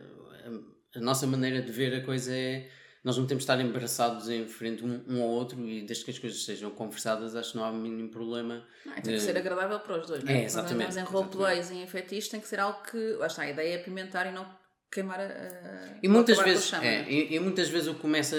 [0.94, 2.68] A, nossa maneira de ver a coisa é.
[3.04, 6.10] Nós não temos de estar embaraçados em frente um, um ao outro e desde que
[6.10, 8.64] as coisas sejam conversadas, acho que não há o mínimo problema.
[8.84, 10.36] Não, tem que de- ser agradável para os dois, não É, é?
[10.38, 12.96] Quando exatamente, andamos em roleplays e em fetiches tem que ser algo que.
[13.12, 14.44] Lá está, a ideia é apimentar e não
[14.90, 15.98] queimar a.
[16.02, 17.12] E muitas vezes, chama, é, não é?
[17.12, 18.36] e, e muitas vezes o que começa.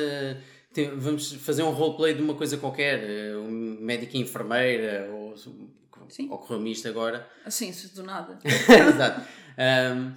[0.74, 5.34] tem- vamos fazer um roleplay de uma coisa qualquer, eh, um médico e enfermeira, ou,
[6.10, 6.30] Sim.
[6.90, 7.26] agora.
[7.46, 8.38] Assim, do nada.
[8.44, 9.22] Exato.
[9.58, 10.14] Um,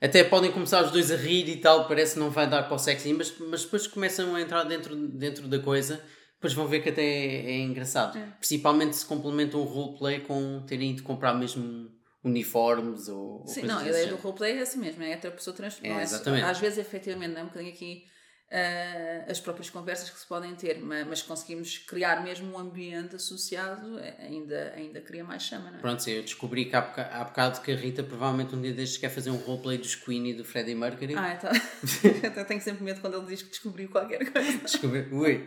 [0.00, 2.74] até podem começar os dois a rir e tal, parece que não vai dar para
[2.74, 6.02] o sexy, mas, mas depois começam a entrar dentro, dentro da coisa,
[6.34, 8.18] depois vão ver que até é, é engraçado.
[8.38, 11.90] Principalmente se complementam o roleplay com terem ido comprar mesmo
[12.24, 15.30] uniformes ou, ou Sim, coisas não, a ideia do roleplay é essa mesmo, é outra
[15.30, 16.00] pessoa transformar.
[16.00, 16.44] É, exatamente.
[16.44, 18.04] Às vezes, efetivamente, é um bocadinho aqui
[18.50, 23.16] ah, as próprias conversas que se podem ter, mas, mas conseguimos criar mesmo um ambiente
[23.16, 25.80] associado, é, ainda, ainda cria mais chama, não é?
[25.80, 28.72] Pronto, sim, eu descobri que há, boca- há bocado que a Rita provavelmente um dia
[28.72, 31.14] destes quer fazer um roleplay dos Queen e do Freddie Mercury.
[31.16, 31.50] Ah, então.
[32.36, 34.58] eu tenho sempre medo quando ele diz que descobriu qualquer coisa.
[34.58, 35.46] Descobri, ui.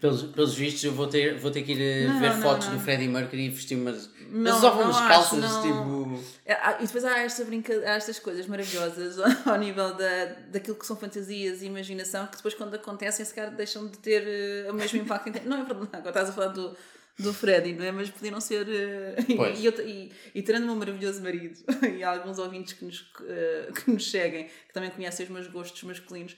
[0.00, 2.68] Pelos, pelos vistos, eu vou ter, vou ter que ir eh, Não, ver não, fotos
[2.68, 2.74] não.
[2.76, 4.08] do Freddie Mercury e vestir umas.
[4.30, 5.62] Não, usavam não umas acho, calças não.
[5.62, 6.24] tipo.
[6.46, 7.72] É, há- E depois há, esta brinca...
[7.74, 9.16] há estas coisas maravilhosas
[9.46, 13.52] ao nível da, daquilo que são fantasias e imaginação que depois, quando acontecem, se calhar
[13.54, 15.32] deixam de ter eh, o mesmo impacto.
[15.44, 16.76] Não é verdade, agora estás a falar do,
[17.18, 17.90] do Freddy, não é?
[17.90, 18.64] Mas podiam ser.
[18.68, 19.66] eh, e-.
[19.66, 21.58] E, e, tendo o meu maravilhoso marido
[21.98, 25.82] e alguns ouvintes que nos, eh, que nos seguem, que também conhecem os meus gostos
[25.82, 26.36] masculinos,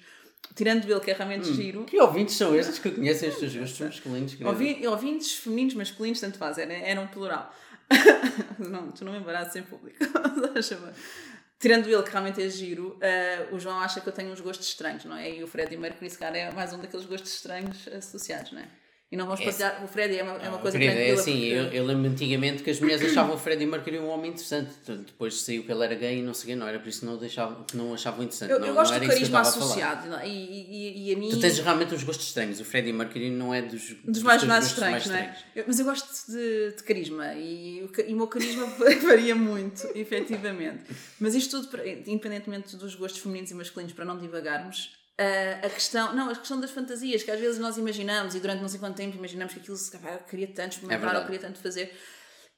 [0.55, 1.85] tirando ele, que é realmente giro.
[1.85, 4.37] Que ouvintes são estes que conhecem os teus gostos masculinos?
[4.41, 7.55] Ouvi- ouvintes femininos, masculinos, tanto faz, era, era um plural.
[8.59, 9.99] não, tu não me embaraças em público.
[11.59, 14.67] Tirando ele, que realmente é giro, eh, o João acha que eu tenho uns gostos
[14.67, 15.31] estranhos, não é?
[15.31, 18.65] E o Freddie Mercury, se calhar, é mais um daqueles gostos estranhos associados, não é?
[19.13, 19.85] E não vamos Esse- partilhar.
[19.85, 21.21] O Freddie é uma, é uma Ah, coisa querida, é tranquila.
[21.21, 24.31] assim, porque- eu, eu lembro antigamente que as mulheres achavam o Freddie Mercury um homem
[24.31, 24.71] interessante.
[24.87, 27.01] Depois saiu que ele era gay e não sei o quê, não era por isso
[27.01, 28.53] que não, deixava, que não achavam interessante.
[28.53, 30.29] Eu, não, eu gosto não do carisma associado é?
[30.29, 31.29] e, e, e a mim.
[31.29, 32.61] Tu tens realmente uns gostos estranhos.
[32.61, 35.19] O Freddie Mercury não é dos, dos mais, teus mais gostos estranhos, não é?
[35.23, 35.45] estranhos.
[35.57, 38.65] Eu- mas eu gosto de, de carisma e, e o meu carisma
[39.03, 40.85] varia muito, efetivamente.
[41.19, 44.93] Mas isto tudo, independentemente dos gostos femininos e masculinos, para não divagarmos,
[45.23, 48.61] a, a questão, não, a questão das fantasias, que às vezes nós imaginamos e durante
[48.63, 51.27] não sei quanto tempo imaginamos que aquilo se calhar, eu queria tanto experimentar ou verdade.
[51.27, 51.87] queria tanto fazer.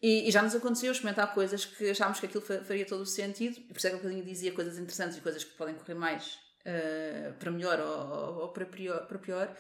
[0.01, 3.07] E, e já nos aconteceu experimentar coisas que achámos que aquilo fa- faria todo o
[3.07, 5.53] sentido, e por isso é que eu um bocadinho dizia coisas interessantes e coisas que
[5.57, 9.57] podem correr mais eh, para melhor ou, ou para, pior, para pior.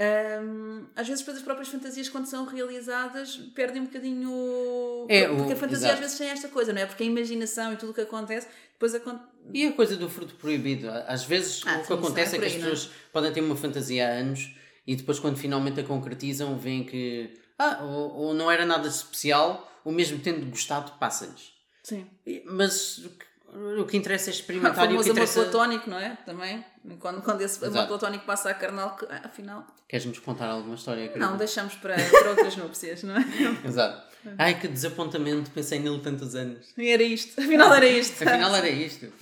[0.00, 5.06] Ahm, às vezes, depois as próprias fantasias, quando são realizadas, perdem um bocadinho.
[5.08, 5.92] É, porque o- a fantasia exato.
[5.94, 6.86] às vezes tem esta coisa, não é?
[6.86, 9.28] Porque a imaginação e tudo o que acontece, depois acontece.
[9.52, 10.88] E a coisa do fruto proibido?
[11.06, 13.40] Às vezes Ah, o que acontece é, é que por as aí, pessoas podem ter
[13.40, 14.54] uma fantasia há anos
[14.86, 19.70] e depois quando finalmente a concretizam veem que ah, ou, ou não era nada especial,
[19.84, 21.52] ou mesmo tendo gostado, passa-lhes.
[21.84, 22.06] Sim.
[22.46, 23.04] Mas
[23.52, 25.42] o que, interessa é experimentar e o que famoso amor interessa...
[25.42, 26.16] platónico, não é?
[26.24, 26.64] Também.
[26.98, 29.66] Quando, quando esse amor platónico passa a carnal, que, ah, afinal.
[29.88, 31.04] Queres-nos contar alguma história?
[31.06, 31.36] Não, querida?
[31.36, 33.24] deixamos para, para outras núpcias, não é?
[33.64, 34.12] Exato.
[34.38, 36.72] Ai, que desapontamento, pensei nele tantos anos.
[36.78, 37.40] E era isto.
[37.40, 38.22] Afinal era isto.
[38.22, 39.12] Afinal era isto.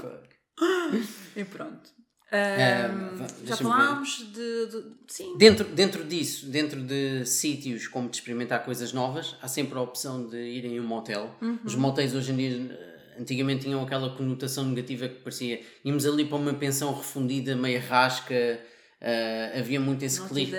[1.37, 1.91] E pronto.
[2.33, 5.37] Ah, Ahm, va- já falámos de, de- Sim.
[5.37, 10.29] Dentro, dentro disso, dentro de sítios como de experimentar coisas novas, há sempre a opção
[10.29, 11.35] de irem a um motel.
[11.65, 12.90] Os motéis hoje em dia,
[13.21, 18.61] antigamente tinham aquela conotação negativa que parecia íamos ali para uma pensão refundida, meia rasca,
[19.01, 20.57] eh, havia muito esse clichê.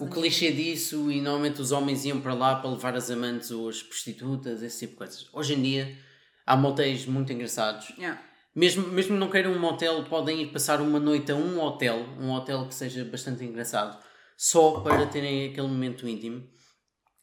[0.00, 3.68] O clichê disso, e normalmente os homens iam para lá para levar as amantes ou
[3.68, 5.28] as prostitutas, esse tipo de coisas.
[5.32, 5.96] Hoje em dia
[6.46, 7.90] há motéis muito engraçados.
[7.90, 8.20] Yeah.
[8.54, 12.30] Mesmo, mesmo não queiram um motel, podem ir passar uma noite a um hotel, um
[12.30, 13.96] hotel que seja bastante engraçado,
[14.36, 16.48] só para terem aquele momento íntimo,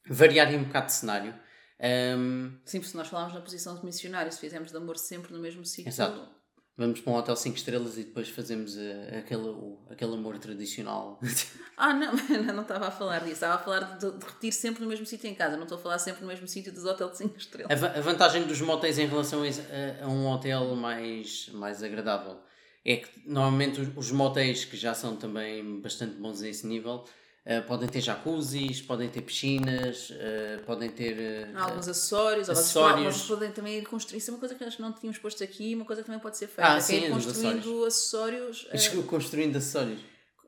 [0.09, 1.33] variarem um bocado de cenário.
[1.79, 5.33] Ahm, Sim, porque se nós falarmos na posição de missionário, se fizermos de amor sempre
[5.33, 5.89] no mesmo sítio.
[5.89, 6.37] Exato.
[6.77, 11.19] Vamos para um hotel 5 estrelas e depois fazemos uh, aquele, o, aquele amor tradicional.
[11.79, 12.11] Ah, não,
[12.55, 13.33] não estava a falar disso.
[13.33, 15.55] Estava a falar de, de repetir sempre no mesmo sítio em casa.
[15.55, 17.83] Não estou a falar sempre no mesmo sítio dos hotéis de 5 estrelas.
[17.83, 22.39] A, a, vantagem dos motéis em relação a, a, um hotel mais, mais agradável
[22.83, 27.05] é que normalmente os, os motéis que já são também bastante bons a esse nível
[27.47, 31.47] Uh, podem ter jacuzzis, podem ter piscinas, uh, podem ter.
[31.47, 33.21] Uh, Alguns acessórios, acessórios.
[33.21, 34.17] podem também ir construir.
[34.17, 36.35] Isso é uma coisa que nós não tínhamos posto aqui, uma coisa que também pode
[36.35, 36.73] ser feita.
[36.73, 38.67] Ah, sim, é ir construindo acessórios.
[38.69, 39.07] acessórios.
[39.07, 40.01] construindo acessórios.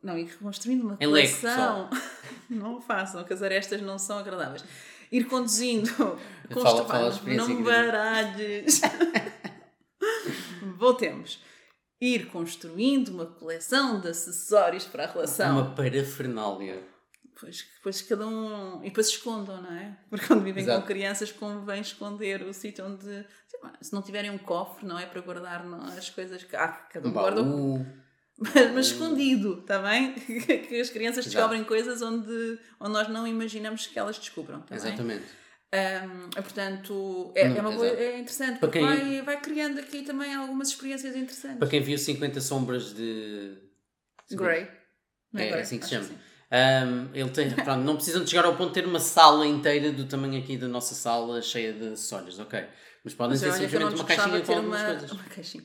[0.03, 1.89] Não, ir construindo uma coleção.
[2.49, 4.65] não façam, que as arestas não são agradáveis.
[5.09, 6.19] Ir conduzindo.
[6.51, 8.81] Fala não baralhes.
[10.77, 11.39] Voltemos
[12.01, 15.59] ir construindo uma coleção de acessórios para a relação.
[15.59, 16.81] Uma parafernália.
[17.39, 18.81] Pois, depois cada um.
[18.83, 19.97] E depois se escondam, não é?
[20.09, 20.81] Porque quando vivem Exato.
[20.81, 23.25] com crianças convém esconder o sítio onde.
[23.81, 25.05] Se não tiverem um cofre, não é?
[25.05, 25.65] Para guardar
[25.97, 26.55] as coisas que.
[26.55, 27.41] Ah, cada um, guarda.
[28.41, 30.13] Mas, mas escondido, está bem?
[30.15, 31.35] que as crianças Exato.
[31.35, 34.61] descobrem coisas onde, onde nós não imaginamos que elas descubram.
[34.61, 35.25] Tá Exatamente.
[35.25, 35.38] Bem?
[35.71, 38.87] Um, portanto, é, é, uma é interessante, porque quem...
[38.87, 41.59] vai, vai criando aqui também algumas experiências interessantes.
[41.59, 43.55] Para quem viu 50 Sombras de.
[44.31, 44.67] Grey.
[45.35, 46.09] É, é, assim que se chama.
[46.51, 49.91] Um, ele tem, pronto, não precisam de chegar ao ponto de ter uma sala inteira
[49.91, 52.65] do tamanho aqui da nossa sala cheia de acessórios, ok?
[53.03, 55.11] Mas podem ser simplesmente uma caixinha com algumas uma, coisas.
[55.11, 55.63] Uma caixinha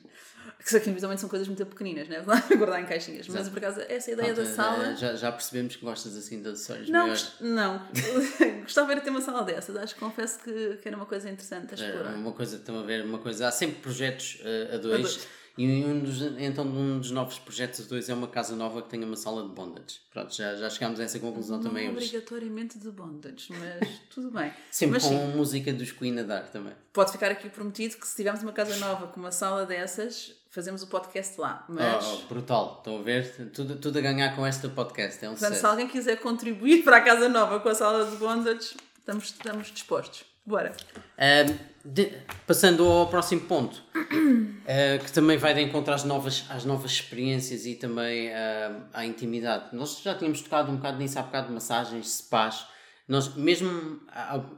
[0.64, 2.24] que aqui visualmente são coisas muito pequeninas, né?
[2.56, 3.28] guardar em caixinhas.
[3.28, 3.44] Exato.
[3.44, 4.96] Mas por acaso, essa ideia Pronto, da sala.
[4.96, 7.32] Já, já percebemos que gostas assim de acessórios não, maiores.
[7.40, 7.88] Não,
[8.62, 9.76] gostava de ter uma sala dessas.
[9.76, 12.12] Acho que confesso que, que era uma coisa interessante a é, explorar.
[12.12, 13.48] É, uma coisa, estão a ver, uma coisa.
[13.48, 14.94] Há sempre projetos uh, a dois.
[14.94, 15.28] A dois.
[15.56, 18.88] E um dos, então um dos novos projetos a dois é uma casa nova que
[18.88, 20.00] tenha uma sala de bondage.
[20.12, 22.08] Pronto, já, já chegámos a essa conclusão não também hoje.
[22.08, 24.52] obrigatoriamente de bondage, mas tudo bem.
[24.72, 26.72] Sempre mas, com sim, música dos Queen a dar também.
[26.92, 30.84] Pode ficar aqui prometido que se tivermos uma casa nova com uma sala dessas, fazemos
[30.84, 31.64] o podcast lá.
[31.68, 32.06] Mas...
[32.06, 33.50] Oh, brutal, estão a ver?
[33.52, 35.24] Tudo, tudo a ganhar com este podcast.
[35.24, 35.60] É um Portanto, sucesso.
[35.60, 39.72] se alguém quiser contribuir para a casa nova com a sala de bondage, estamos, estamos
[39.72, 40.24] dispostos.
[40.46, 40.72] Bora.
[41.18, 42.12] Um, de,
[42.46, 47.66] passando ao próximo ponto, uh, que também vai de encontro às novas, às novas experiências
[47.66, 49.74] e também uh, à intimidade.
[49.74, 52.66] Nós já tínhamos tocado um bocado nisso há bocado de massagens, spas.
[53.08, 54.00] Nós, mesmo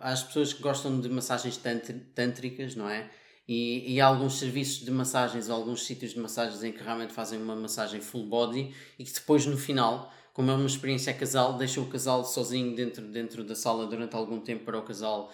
[0.00, 1.58] às pessoas que gostam de massagens
[2.14, 3.08] tântricas, não é?
[3.48, 7.40] E, e há alguns serviços de massagens, alguns sítios de massagens em que realmente fazem
[7.40, 11.84] uma massagem full body e que depois no final, como é uma experiência casal, deixam
[11.84, 15.32] o casal sozinho dentro, dentro da sala durante algum tempo para o casal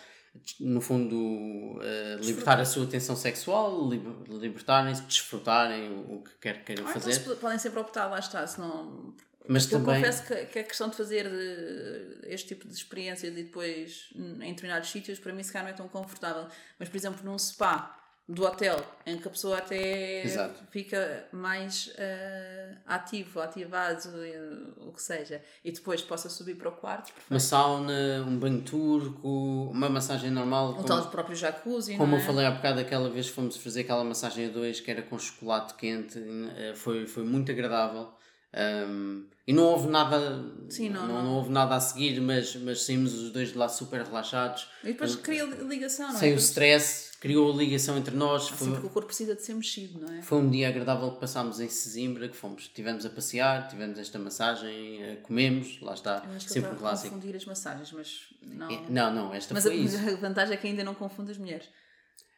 [0.60, 3.88] no fundo, uh, libertar a sua atenção sexual,
[4.28, 7.12] libertarem-se, desfrutarem o, o que quer que queiram ah, fazer.
[7.12, 9.14] Então podem sempre optar, lá está, se não.
[9.46, 10.00] Mas eu também...
[10.00, 14.50] confesso que, que a questão de fazer de, este tipo de experiências e depois em
[14.50, 16.46] determinados sítios, para mim, se calhar não é tão confortável.
[16.78, 18.01] Mas, por exemplo, num spa,
[18.32, 20.54] do hotel, em que a pessoa até Exato.
[20.70, 26.72] fica mais uh, ativo, ativado, uh, o que seja, e depois possa subir para o
[26.72, 27.12] quarto.
[27.12, 27.30] Perfeito.
[27.30, 30.70] Uma sauna, um banho turco, uma massagem normal.
[30.70, 31.96] Um como, tal próprio jacuzzi.
[31.96, 32.18] Como é?
[32.18, 35.18] eu falei há bocado, aquela vez fomos fazer aquela massagem a dois que era com
[35.18, 38.08] chocolate quente, uh, foi, foi muito agradável.
[38.54, 42.82] Um, e não houve nada Sim, não, não, não, houve nada a seguir, mas, mas
[42.84, 44.68] saímos os dois de lá super relaxados.
[44.84, 46.18] E depois cria ligação, não é?
[46.18, 48.44] Sem o stress, criou a ligação entre nós.
[48.44, 50.22] Assim, foi, porque o corpo precisa de ser mexido, não é?
[50.22, 54.18] Foi um dia agradável que passámos em Sesimbra, que fomos, estivemos a passear, tivemos esta
[54.18, 57.14] massagem, eh, comemos, lá está, Eu acho que sempre um clássico.
[57.14, 58.70] confundir as massagens, mas não.
[58.70, 59.96] É, não, não, esta mas foi a, isso.
[59.96, 61.66] a vantagem é que ainda não confunde as mulheres.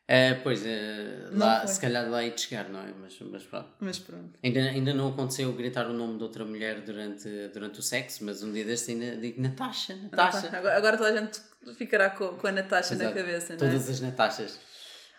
[0.05, 2.93] Uh, pois, uh, lá, se calhar lá ia chegar, não é?
[3.01, 3.69] Mas, mas pronto.
[3.81, 4.39] Mas pronto.
[4.43, 8.43] Ainda, ainda não aconteceu gritar o nome de outra mulher durante, durante o sexo, mas
[8.43, 10.49] um dia deste ainda digo Natasha, Natasha.
[10.55, 11.41] Agora, agora toda a gente
[11.75, 13.15] ficará com, com a Natasha Exato.
[13.15, 13.71] na cabeça, não é?
[13.71, 14.61] Todas as Natashas.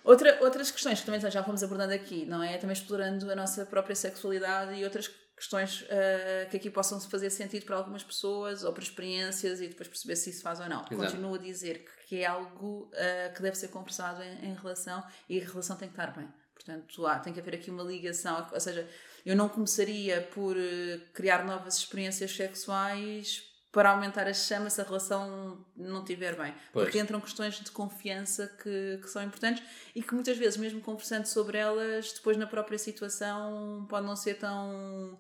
[0.03, 2.55] Outra, outras questões que também já fomos abordando aqui, não é?
[2.57, 7.65] Também explorando a nossa própria sexualidade e outras questões uh, que aqui possam fazer sentido
[7.65, 10.79] para algumas pessoas ou para experiências e depois perceber se isso faz ou não.
[10.79, 10.95] Exato.
[10.95, 15.03] Continuo a dizer que que é algo uh, que deve ser conversado em, em, relação
[15.27, 16.27] e a relação tem que estar bem.
[16.53, 18.87] Portanto, há, tem que haver aqui uma ligação, ou seja,
[19.25, 23.43] eu não começaria por uh, criar novas experiências sexuais
[23.75, 26.55] para aumentar a chama se a relação não estiver bem.
[26.71, 26.85] Pois.
[26.85, 29.61] Porque entram questões de confiança que, que são importantes
[29.93, 34.35] e que muitas vezes, mesmo conversando sobre elas, depois na própria situação pode não ser
[34.35, 35.19] tão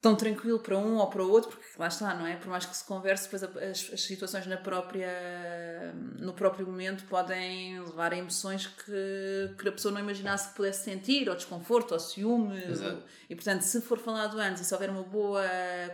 [0.00, 2.34] tão tranquilo para um ou para o outro, porque lá está, não é?
[2.34, 7.78] Por mais que se converse, depois as, as situações na própria, no próprio momento podem
[7.80, 12.00] levar a emoções que, que a pessoa não imaginasse que pudesse sentir, ou desconforto, ou
[12.00, 12.60] ciúme.
[12.84, 15.44] Ou, e portanto, se for falado antes e se houver uma boa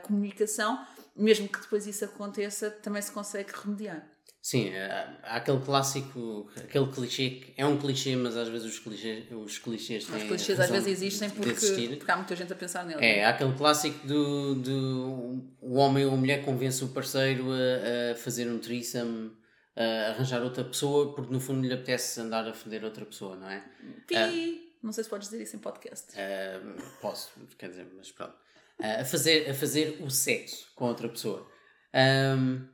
[0.02, 0.82] comunicação,
[1.18, 4.07] mesmo que depois isso aconteça, também se consegue remediar.
[4.40, 8.78] Sim, há há aquele clássico, aquele clichê que é um clichê, mas às vezes os
[8.78, 10.16] clichês, os clichês têm.
[10.16, 11.52] Os clichês às vezes existem porque,
[11.96, 13.02] porque há muita gente a pensar neles.
[13.02, 18.12] É, há aquele clássico do, do o homem ou a mulher convence o parceiro a,
[18.12, 19.37] a fazer um threesome,
[19.76, 23.50] a arranjar outra pessoa, porque no fundo lhe apetece andar a foder outra pessoa, não
[23.50, 23.62] é?
[24.07, 24.68] Pi!
[24.83, 26.12] Não sei se podes dizer isso em podcast.
[26.16, 26.61] Ah,
[27.00, 28.35] posso, quer dizer, mas pronto.
[28.81, 31.47] A, fazer, a fazer o sexo com outra pessoa.
[31.93, 32.67] Ahm,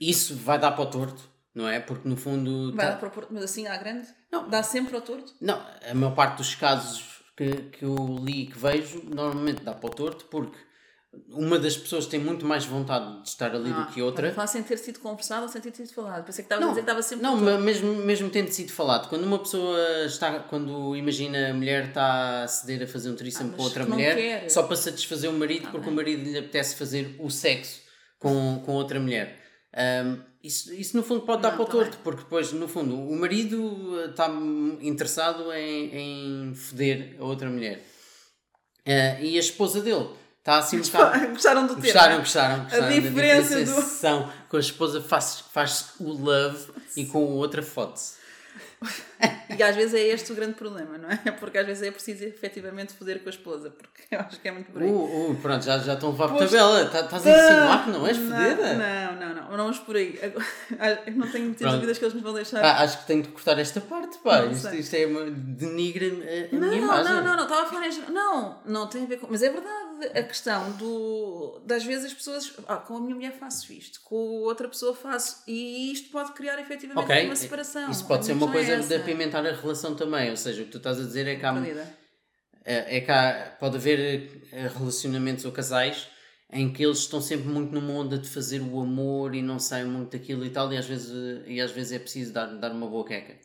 [0.00, 1.80] isso vai dar para o torto, não é?
[1.80, 2.74] Porque no fundo.
[2.74, 4.06] Vai tá- dar para o Porto, mas assim à grande?
[4.30, 4.48] Não.
[4.48, 5.32] Dá sempre ao torto?
[5.40, 9.72] Não, a maior parte dos casos que, que eu li e que vejo, normalmente dá
[9.72, 10.58] para o torto, porque
[11.28, 14.32] uma das pessoas tem muito mais vontade de estar ali do que outra.
[14.32, 16.24] Falar sem ter sido conversado ou sem ter sido falado.
[16.24, 19.08] Pensei que estavas a dizer que estava sempre não, mas mesmo, mesmo tendo sido falado,
[19.08, 23.50] quando uma pessoa está, quando imagina a mulher está a ceder a fazer um threesome
[23.52, 24.50] Ah, com outra mulher, quer.
[24.50, 27.80] só para satisfazer o marido, porque o marido lhe apetece fazer o sexo
[28.18, 29.38] com, com outra mulher.
[29.74, 32.68] Ahm, isso, isso no fundo pode dar Não, para o tá torto, porque depois no
[32.68, 34.28] fundo o marido eh, está
[34.80, 37.82] interessado em, em foder a outra mulher.
[38.86, 40.08] Ah, e a esposa dele
[40.46, 41.26] está assim um bocado.
[41.34, 41.82] Gostaram do termo?
[41.82, 42.82] Gostaram, gostaram, gostaram.
[42.84, 44.32] da diferença do-.
[44.48, 48.14] Com a esposa faz, faz o love e com a outra foto-se.
[49.56, 51.16] E às vezes é este o grande problema, não é?
[51.40, 54.52] Porque às vezes é preciso efetivamente foder com a esposa, porque eu acho que é
[54.52, 54.88] muito por aí.
[54.88, 56.84] Uh, uh, pronto, já, já estão a levar por tabela.
[56.86, 58.74] Tá- Estás a insinuar que não és fodida?
[58.74, 60.18] Não, não, não, não vamos por aí.
[60.22, 60.46] Agora,
[61.06, 62.62] Eu não tenho muitas dúvidas que eles me vão deixar.
[62.62, 64.42] Ah, acho que tenho de cortar esta parte, pá.
[64.42, 67.04] Não Isto, isto é uma, denigra a, a Não, minha não, imagem.
[67.14, 68.10] não, não, não, estava a falar em.
[68.10, 69.28] Não, não tem a ver com.
[69.30, 71.60] Mas é verdade, a questão do.
[71.64, 72.52] Das vezes as pessoas.
[72.68, 75.42] Ah, com a minha mulher faço isto, com outra pessoa faço.
[75.46, 77.90] E isto pode criar efetivamente Ok, uma separação.
[77.90, 78.76] isso pode ser uma questão coisa é
[79.12, 80.30] apimentar a relação também.
[80.30, 81.52] Ou seja, o que tu estás a dizer é que há,
[82.64, 86.08] é, é que há- pode haver eh, relacionamentos ou casais
[86.52, 89.84] em que eles estão sempre muito numa onda de fazer o amor e não saem
[89.84, 92.86] muito daquilo e tal, e às vezes, e às vezes é preciso dar, dar uma
[92.88, 93.36] boa queca.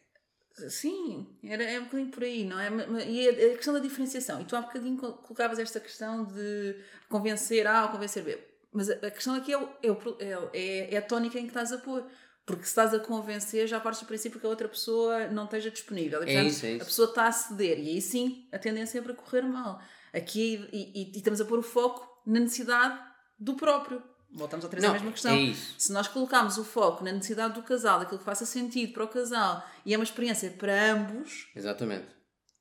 [0.69, 2.69] Sim, era, é um bocadinho por aí, não é?
[3.09, 4.41] E a, questão da diferenciação.
[4.41, 6.75] E tu há bocadinho col- colocavas esta questão de
[7.09, 8.37] convencer A ou convencer B.
[8.71, 11.47] Mas a, questão aqui é, o- é, o é, é, é a tónica em que
[11.49, 12.05] estás a pôr.
[12.45, 15.69] Porque se estás a convencer, já partes do princípio que a outra pessoa não esteja
[15.69, 16.23] disponível.
[16.23, 16.81] E, É isso, é isso.
[16.81, 17.77] A pessoa está a ceder.
[17.79, 19.79] E aí sim, a tendência é para correr mal.
[20.13, 22.99] Aqui, e, e- e estamos a pôr o foco na necessidade
[23.39, 24.01] do próprio.
[24.33, 25.31] Voltamos outra vez à Não, mesma questão.
[25.33, 25.75] é isso.
[25.77, 29.07] Se nós colocarmos o foco na necessidade do casal, daquilo que faça sentido para o
[29.07, 32.07] casal e é uma experiência para ambos, Exatamente.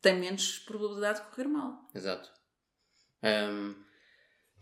[0.03, 1.89] tem menos probabilidade de correr mal.
[1.95, 2.29] Exato.
[3.23, 3.75] Tira-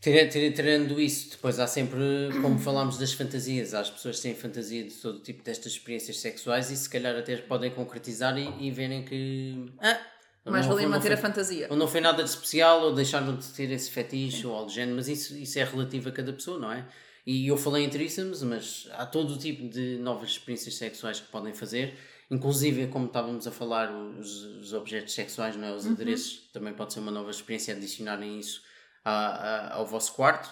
[0.01, 1.99] tirando isso, depois há sempre,
[2.41, 6.71] como falámos das fantasias, há as pessoas têm fantasia de todo tipo destas experiências sexuais
[6.71, 9.99] e se calhar até podem concretizar e, e verem que ah,
[10.45, 11.67] Mais valia foi- manter a foi- fantasia.
[11.71, 14.73] ou não foi nada de especial, ou deixaram de ter esse fetiche ou algo do
[14.73, 16.87] género, mas isso, isso é relativo a cada pessoa, não é?
[17.27, 21.29] E eu falei em threesomes, mas há todo o tipo de novas experiências sexuais que
[21.29, 21.95] podem fazer,
[22.31, 25.73] inclusive, como estávamos a falar, os, os objetos sexuais, não é?
[25.73, 28.63] os adereços, também pode ser uma nova experiência adicionarem isso
[29.09, 29.35] a-
[29.71, 30.49] a- ao vosso quarto.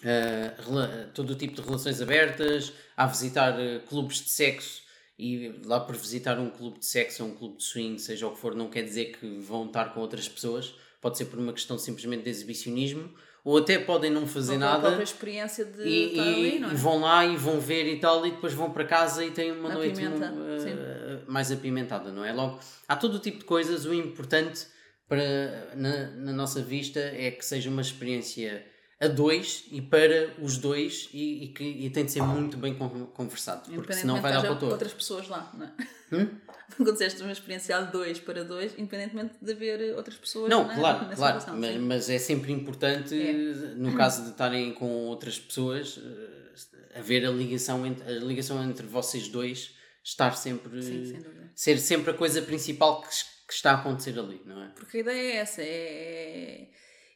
[0.00, 4.82] Uh, todo o tipo de relações abertas, a visitar uh, clubes de sexo
[5.18, 8.32] e lá por visitar um clube de sexo ou um clube de swing, seja o
[8.32, 11.52] que for, não quer dizer que vão estar com outras pessoas, pode ser por uma
[11.52, 13.12] questão simplesmente de exibicionismo,
[13.44, 16.72] ou até podem não fazer Ou nada própria experiência de e, estar ali, não é?
[16.72, 19.52] e vão lá e vão ver e tal, e depois vão para casa e têm
[19.52, 21.30] uma noite Apimenta, uh, sim.
[21.30, 22.32] mais apimentada, não é?
[22.32, 24.66] Logo, há todo o tipo de coisas, o importante
[25.12, 28.64] para, na, na nossa vista é que seja uma experiência
[28.98, 32.72] a dois e para os dois e, e que e tem de ser muito bem
[32.74, 34.72] con- conversado, porque senão vai dar para o haja todo.
[34.72, 35.72] outras pessoas lá, não é?
[36.16, 36.28] Hum?
[36.76, 40.74] Quando disseste uma experiência de dois para dois, independentemente de haver outras pessoas Não, na,
[40.74, 43.32] claro, nessa claro, relação, mas, mas é sempre importante, É.
[43.76, 48.86] no caso de estarem com outras pessoas, eh, haver a ligação, entre, a ligação entre
[48.86, 51.22] vocês dois, estar sempre, Sim,
[51.54, 53.08] ser sempre a coisa principal que,
[53.52, 54.68] que está a acontecer ali, não é?
[54.68, 56.68] Porque a ideia é essa, é...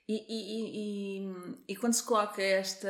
[0.09, 2.89] E, e, e, e, e quando se coloca esta,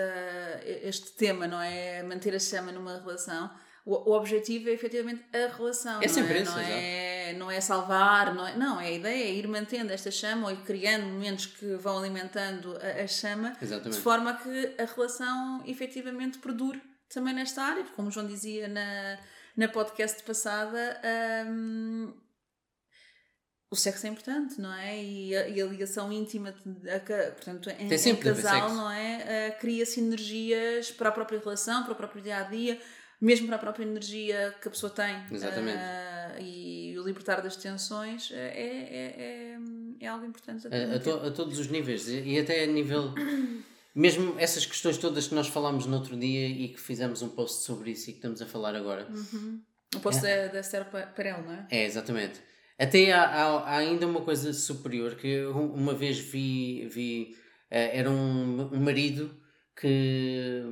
[0.82, 2.02] este tema, não é?
[2.02, 3.50] Manter a chama numa relação,
[3.86, 6.02] o, o objetivo é efetivamente a relação.
[6.02, 6.42] É não sempre é?
[6.42, 9.92] esse, não é, não é salvar, não é, não, é a ideia é ir mantendo
[9.92, 13.96] esta chama ou ir criando momentos que vão alimentando a, a chama Exatamente.
[13.96, 18.68] de forma que a relação efetivamente perdure também nesta área, porque como o João dizia
[18.68, 19.18] na,
[19.56, 21.00] na podcast passada,
[21.46, 22.12] hum,
[23.70, 25.02] o sexo é importante, não é?
[25.02, 29.48] E a, e a ligação íntima, a portanto, em, Tem em casal, não é?
[29.48, 32.80] Ah, Cria-se energias para a própria relação, para o próprio dia a dia,
[33.20, 35.16] mesmo para a própria energia que a pessoa tem.
[35.32, 35.78] Exatamente.
[35.78, 39.58] Ah, e o libertar das tensões é, é, é,
[40.00, 40.68] é algo importante.
[40.68, 43.12] A, a to- a todos os níveis e até a nível
[43.94, 47.64] mesmo essas questões todas que nós falámos no outro dia e que fizemos um post
[47.64, 49.08] sobre isso e que estamos a falar agora.
[49.94, 50.48] O posto é.
[50.48, 51.66] da Esther Perel, não é?
[51.70, 52.40] É, exatamente.
[52.78, 57.36] Até há, há, há ainda uma coisa superior que eu uma vez vi, vi
[57.70, 59.34] eh, era um, um marido
[59.80, 60.62] que,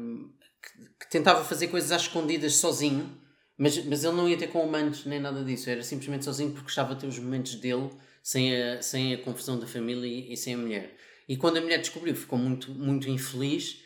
[0.62, 3.18] que, que tentava fazer coisas às escondidas sozinho,
[3.56, 6.64] mas, mas ele não ia ter com amantes nem nada disso, era simplesmente sozinho porque
[6.64, 7.90] gostava de ter os momentos dele
[8.22, 10.96] sem a, sem a confusão da família e, e sem a mulher.
[11.28, 13.80] E quando a mulher descobriu, ficou muito, muito infeliz,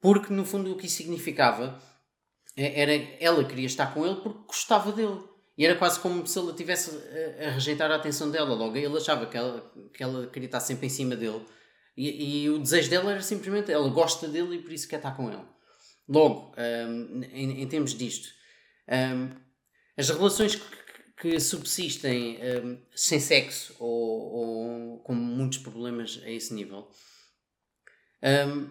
[0.00, 1.80] porque no fundo o que isso significava
[2.56, 5.20] é- era ela queria estar com ele porque gostava dele.
[5.60, 6.90] E era quase como se ele tivesse
[7.38, 8.54] a, rejeitar a atenção dela.
[8.54, 11.44] Logo, ele achava que ela, que ela queria estar sempre em cima dele.
[11.94, 15.14] E, e o desejo dela era simplesmente ela gosta dele e por isso quer estar
[15.14, 15.44] com ele.
[16.08, 18.30] Logo, hum, em, em termos disto,
[18.88, 19.36] hum,
[19.98, 20.62] as relações que,
[21.30, 26.88] que subsistem hum, sem sexo ou, ou com muitos problemas a esse nível,
[28.22, 28.66] hum,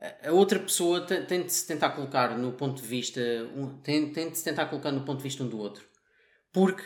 [0.00, 3.20] a- outra pessoa te- tem de se tentar colocar no ponto de vista,
[3.54, 5.89] um- tem, tem de se tentar colocar no ponto de vista um do outro.
[6.52, 6.82] Porque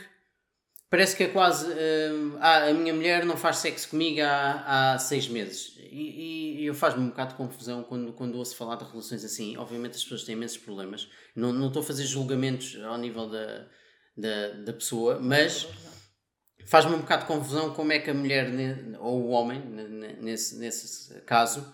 [0.90, 1.66] parece que é quase.
[1.66, 5.76] hum, ah, a minha mulher não faz sexo comigo há, há seis meses.
[5.78, 9.56] E, e eu faz-me um bocado de confusão quando, quando ouço falar de relações assim.
[9.56, 11.08] Obviamente as pessoas têm imensos problemas.
[11.34, 13.66] Não, não estou a fazer julgamentos ao nível da,
[14.16, 15.68] da, da pessoa, mas
[16.66, 18.50] faz-me um bocado de confusão como é que a mulher
[19.00, 21.72] ou o homem, ne- ne- nesse, nesse caso,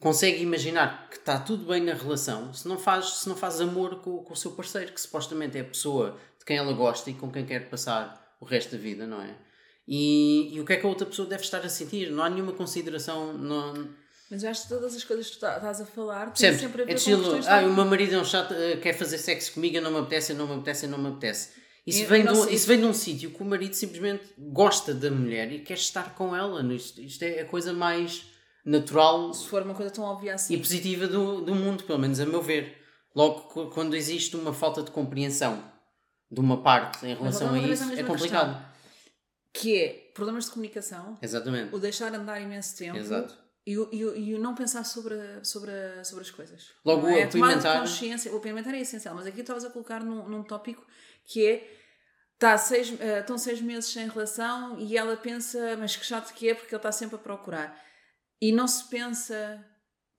[0.00, 4.00] consegue imaginar que está tudo bem na relação se não faz, se não faz amor
[4.00, 7.14] com, com o seu parceiro, que supostamente é a pessoa de quem ela gosta e
[7.14, 9.34] com quem quer passar o resto da vida, não é?
[9.88, 12.10] E, e o que é que a outra pessoa deve estar a sentir?
[12.10, 13.32] Não há nenhuma consideração.
[13.34, 13.88] Não,
[14.30, 16.58] Mas eu acho que todas as coisas que tu tá- estás a falar têm Sempre.
[16.60, 18.76] sempre a É ver com estilo, questões ah, o meu marido é um chato, eh,
[18.76, 21.50] quer fazer sexo comigo, não me apetece, não me apetece, não me apetece.
[21.86, 25.10] Isso, E- vem, sei- isso vem de um sítio que o marido simplesmente gosta da
[25.10, 26.62] mulher e quer estar com ela.
[26.74, 28.26] Isto, isto é a coisa mais
[28.64, 30.54] natural Se for uma coisa tão óbvia assim.
[30.54, 32.78] e positiva do, do mundo, pelo menos a meu ver.
[33.14, 35.62] Logo, qu- quando existe uma falta de compreensão
[36.34, 38.74] de uma parte em relação a isso, é complicado.
[39.52, 41.74] Que é problemas de comunicação, Exatamente.
[41.74, 43.36] o deixar andar imenso tempo Exato.
[43.64, 46.70] e o, e, o, e o não pensar sobre, a- sobre, a- sobre as coisas.
[46.84, 47.26] Logo, o é?
[47.26, 48.32] Tomada de apimentar- consciência.
[48.32, 50.84] O apimentar é essencial, mas aqui estavas a colocar num, num tópico
[51.24, 51.70] que é.
[52.36, 56.48] Tá seis, eh, estão seis meses sem relação e ela pensa, mas que chato que
[56.50, 57.80] é porque ele está sempre a procurar.
[58.42, 59.64] E não se pensa,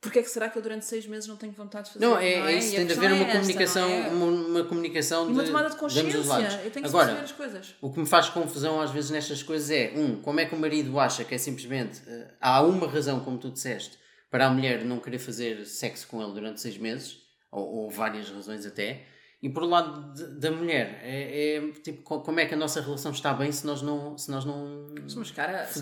[0.05, 2.05] porque é que será que eu durante seis meses não tenho vontade de fazer?
[2.05, 4.07] Não, é, é isso, tem de haver é uma esta, comunicação, não é?
[4.09, 6.61] uma, uma comunicação E uma de, tomada de de consciência.
[6.63, 7.75] Eu tenho que Agora, as coisas.
[7.81, 10.59] O que me faz confusão às vezes nestas coisas é, um, como é que o
[10.59, 12.03] marido acha que é simplesmente.
[12.07, 13.97] eh, há uma razão, como tu disseste,
[14.29, 17.17] para a mulher não querer fazer sexo com ele durante seis meses,
[17.51, 19.07] ou, ou várias razões até,
[19.41, 22.81] e por lado de- da mulher, é, é, tipo, co- como é que a nossa
[22.81, 24.17] relação está bem se nós não.
[24.17, 25.79] Se nós não Mas cara, se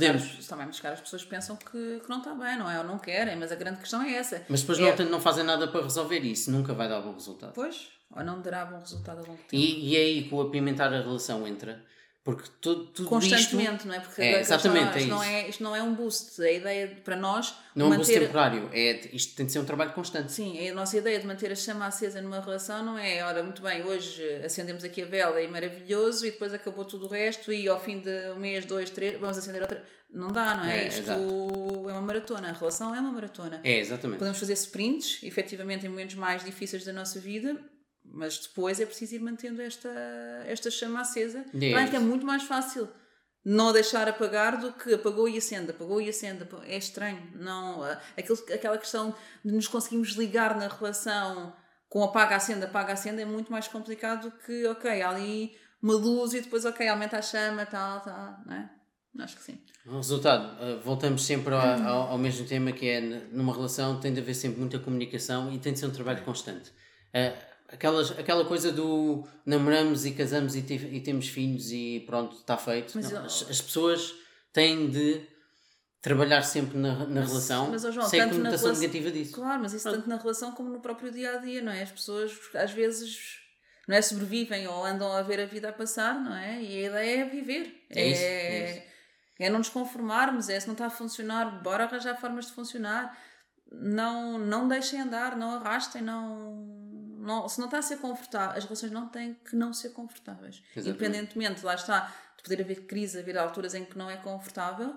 [0.47, 2.79] também, mas cara, as pessoas pensam que, que não está bem, não é?
[2.79, 4.43] Ou não querem, mas a grande questão é essa.
[4.49, 7.53] mas depois É- não, não fazem nada para resolver isso, nunca vai dar bom resultado.
[7.53, 9.55] Pois, ou não dará bom resultado a longo tempo.
[9.55, 11.83] E, e é aí que o apimentar a relação entra,
[12.23, 13.99] porque tu, tudo Constantemente, isto não é?
[13.99, 15.31] Porque É, exatamente, isto, é não isso.
[15.33, 16.41] é, isto não é um boost.
[16.41, 18.25] A ideia de- para nós não é um boost manter.
[18.27, 20.31] temporário, é, isto tem de ser um trabalho constante.
[20.31, 23.61] Sim, a nossa ideia de manter a chama acesa numa relação não é, ora, muito
[23.61, 27.67] bem, hoje acendemos aqui a vela e maravilhoso e depois acabou tudo o resto e
[27.67, 29.83] ao fim de um mês, dois, três, vamos acender outra.
[30.09, 30.83] Não dá, não é?
[30.83, 31.21] É, Isto exato.
[31.89, 32.49] é uma maratona.
[32.49, 33.59] A relação é uma maratona.
[33.63, 34.19] É, exatamente.
[34.19, 37.57] Podemos fazer sprints, efetivamente, em momentos mais difíceis da nossa vida,
[38.05, 39.89] mas depois é preciso ir mantendo esta,
[40.45, 41.45] esta chama acesa.
[41.53, 42.07] É Claro que é isso.
[42.07, 42.87] muito mais fácil
[43.45, 46.47] não deixar apagar do que apagou e acende, apagou e acende.
[46.65, 47.31] É estranho.
[47.35, 51.53] Não, ah, aquilo, aquela questão de nos conseguirmos ligar na relação
[51.89, 56.33] com apaga, acende, apaga, acende é muito mais complicado do que, ok, ali uma luz
[56.33, 58.69] e depois, ok, aumenta a chama, tal, tal, não é?
[59.19, 59.59] Acho que sim.
[59.85, 62.99] O resultado, uh, voltamos sempre ao, ao, ao mesmo tema que é
[63.31, 66.71] numa relação tem de haver sempre muita comunicação e tem de ser um trabalho constante.
[67.73, 72.55] Aquelas, aquela coisa do namoramos e casamos e, te- e temos filhos e pronto, está
[72.57, 72.93] feito.
[72.95, 74.13] Mas Não, eu- as, as pessoas
[74.53, 75.21] têm de
[76.01, 79.33] trabalhar sempre na, na relação mas, João, sem a tanto na conotação relação- negativa disso.
[79.33, 81.81] Claro, mas isso tanto na relação como no próprio dia a dia, não é?
[81.81, 83.39] As pessoas às vezes
[83.87, 86.61] não é sobrevivem ou andam a ver a vida a passar, não é?
[86.61, 87.85] E a ideia é viver.
[87.89, 88.81] É isso, é isso.
[89.39, 93.17] é não nos conformarmos, é se não está a funcionar, bora arranjar formas de funcionar.
[93.71, 96.82] Não, não deixem andar, não arrastem, não,
[97.23, 97.47] não.
[97.47, 100.61] Se não está a ser confortável, as relações não têm que não ser confortáveis.
[100.75, 100.89] Exatamente.
[100.89, 104.95] Independentemente, lá está, de poder haver crise, haver alturas em que não é confortável,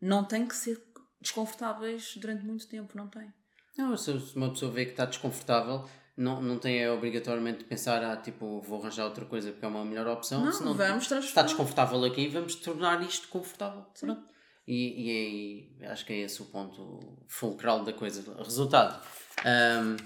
[0.00, 0.82] não tem que ser
[1.20, 3.32] desconfortáveis durante muito tempo, não tem.
[3.76, 8.02] Não, se uma pessoa vê que está desconfortável, não, não tem é, obrigatoriamente de pensar,
[8.04, 10.44] ah, tipo, vou arranjar outra coisa porque é uma melhor opção.
[10.44, 13.84] Não, senão, vamos está desconfortável aqui, vamos tornar isto confortável.
[13.98, 14.34] Pronto.
[14.66, 18.22] E, e, acho que é esse o ponto fulcral da coisa.
[18.38, 19.04] Resultado:
[19.44, 19.96] um,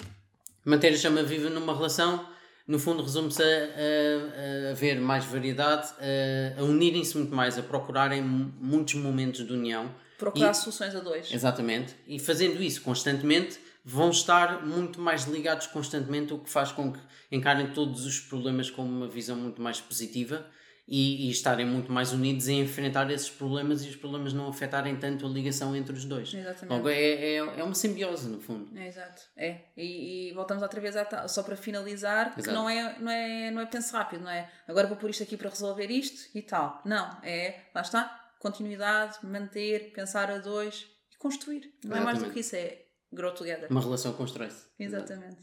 [0.69, 2.29] manter a chama viva numa relação,
[2.67, 7.63] no fundo, resume-se a, a, a haver mais variedade, a, a unirem-se muito mais, a
[7.63, 9.91] procurarem muitos momentos de união.
[10.19, 11.33] Procurar e, soluções a dois.
[11.33, 11.97] Exatamente.
[12.07, 17.01] E fazendo isso constantemente, vão estar muito mais ligados constantemente, o que faz com que
[17.33, 20.47] encarem todos os problemas com uma visão muito mais positiva
[20.91, 24.97] e, e, estarem muito mais unidos em enfrentar esses problemas e os problemas não afetarem
[24.97, 26.33] tanto a ligação entre os dois.
[26.33, 26.75] Exatamente.
[26.75, 28.77] Logo, é, é, é uma simbiose, no fundo.
[28.77, 29.23] É, exato.
[29.37, 29.61] É.
[29.77, 32.43] E, e voltamos outra vez a, só para finalizar, exato.
[32.43, 35.23] que não é, não, é, não é penso rápido, não é agora vou pôr isto
[35.23, 36.81] aqui para resolver isto e tal.
[36.87, 41.71] Não, é, lá está, continuidade, manter, pensar a dois e construir.
[41.85, 42.01] Não Exatamente.
[42.01, 42.83] é mais do que isso, é
[43.13, 43.71] grow together.
[43.71, 44.67] Uma relação constrói-se.
[44.79, 45.37] Exatamente.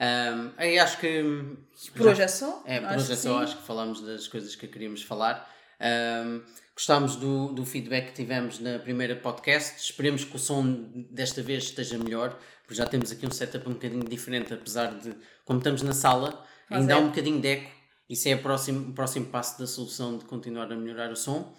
[0.00, 1.22] Um, aí acho que.
[1.94, 2.62] Por hoje é só?
[2.64, 5.46] É, por hoje é só, acho que falamos das coisas que queríamos falar.
[5.80, 6.42] Um,
[6.74, 9.78] gostámos do, do feedback que tivemos na primeira podcast.
[9.78, 13.74] Esperemos que o som desta vez esteja melhor, porque já temos aqui um setup um
[13.74, 16.96] bocadinho diferente, apesar de, como estamos na sala, Mas ainda é.
[16.96, 17.70] há um bocadinho de eco.
[18.08, 21.54] Isso é o próximo, o próximo passo da solução de continuar a melhorar o som.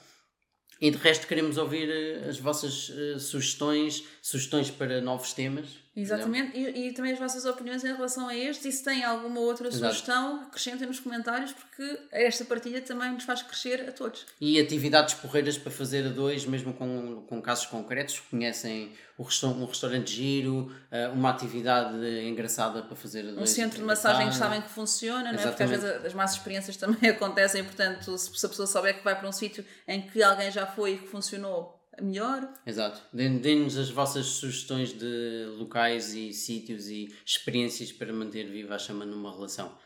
[0.82, 5.68] E de resto queremos ouvir eh, as vossas uh, sugestões, sugestões para novos temas.
[5.94, 9.42] Exatamente, e, e, também as vossas opiniões em relação a este, e se têm alguma
[9.42, 9.94] outra Exato.
[9.94, 14.26] sugestão, acrescentem nos comentários, porque esta partilha também nos faz crescer a todos.
[14.39, 19.66] E atividades porreiras para fazer a dois, mesmo com, com casos concretos, conhecem o um
[19.66, 23.38] restaurante giro, eh, uma atividade engraçada para fazer a dois.
[23.38, 25.48] Um centro de massagem que sabem que funciona, não é?
[25.48, 29.18] Porque às vezes as más experiências também acontecem, portanto, se a pessoa souber que vai
[29.18, 32.52] para um sítio em que alguém já foi e que funcionou, melhor.
[32.66, 33.02] Exato.
[33.14, 39.06] Deem-nos as vossas sugestões de locais e sítios e experiências para manter viva a chama
[39.06, 39.78] numa relação.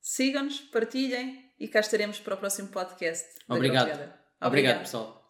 [0.00, 3.26] Sigam-nos, partilhem e cá estaremos para o próximo podcast.
[3.48, 3.86] Obrigado.
[3.86, 5.25] Obrigado, Obrigado pessoal.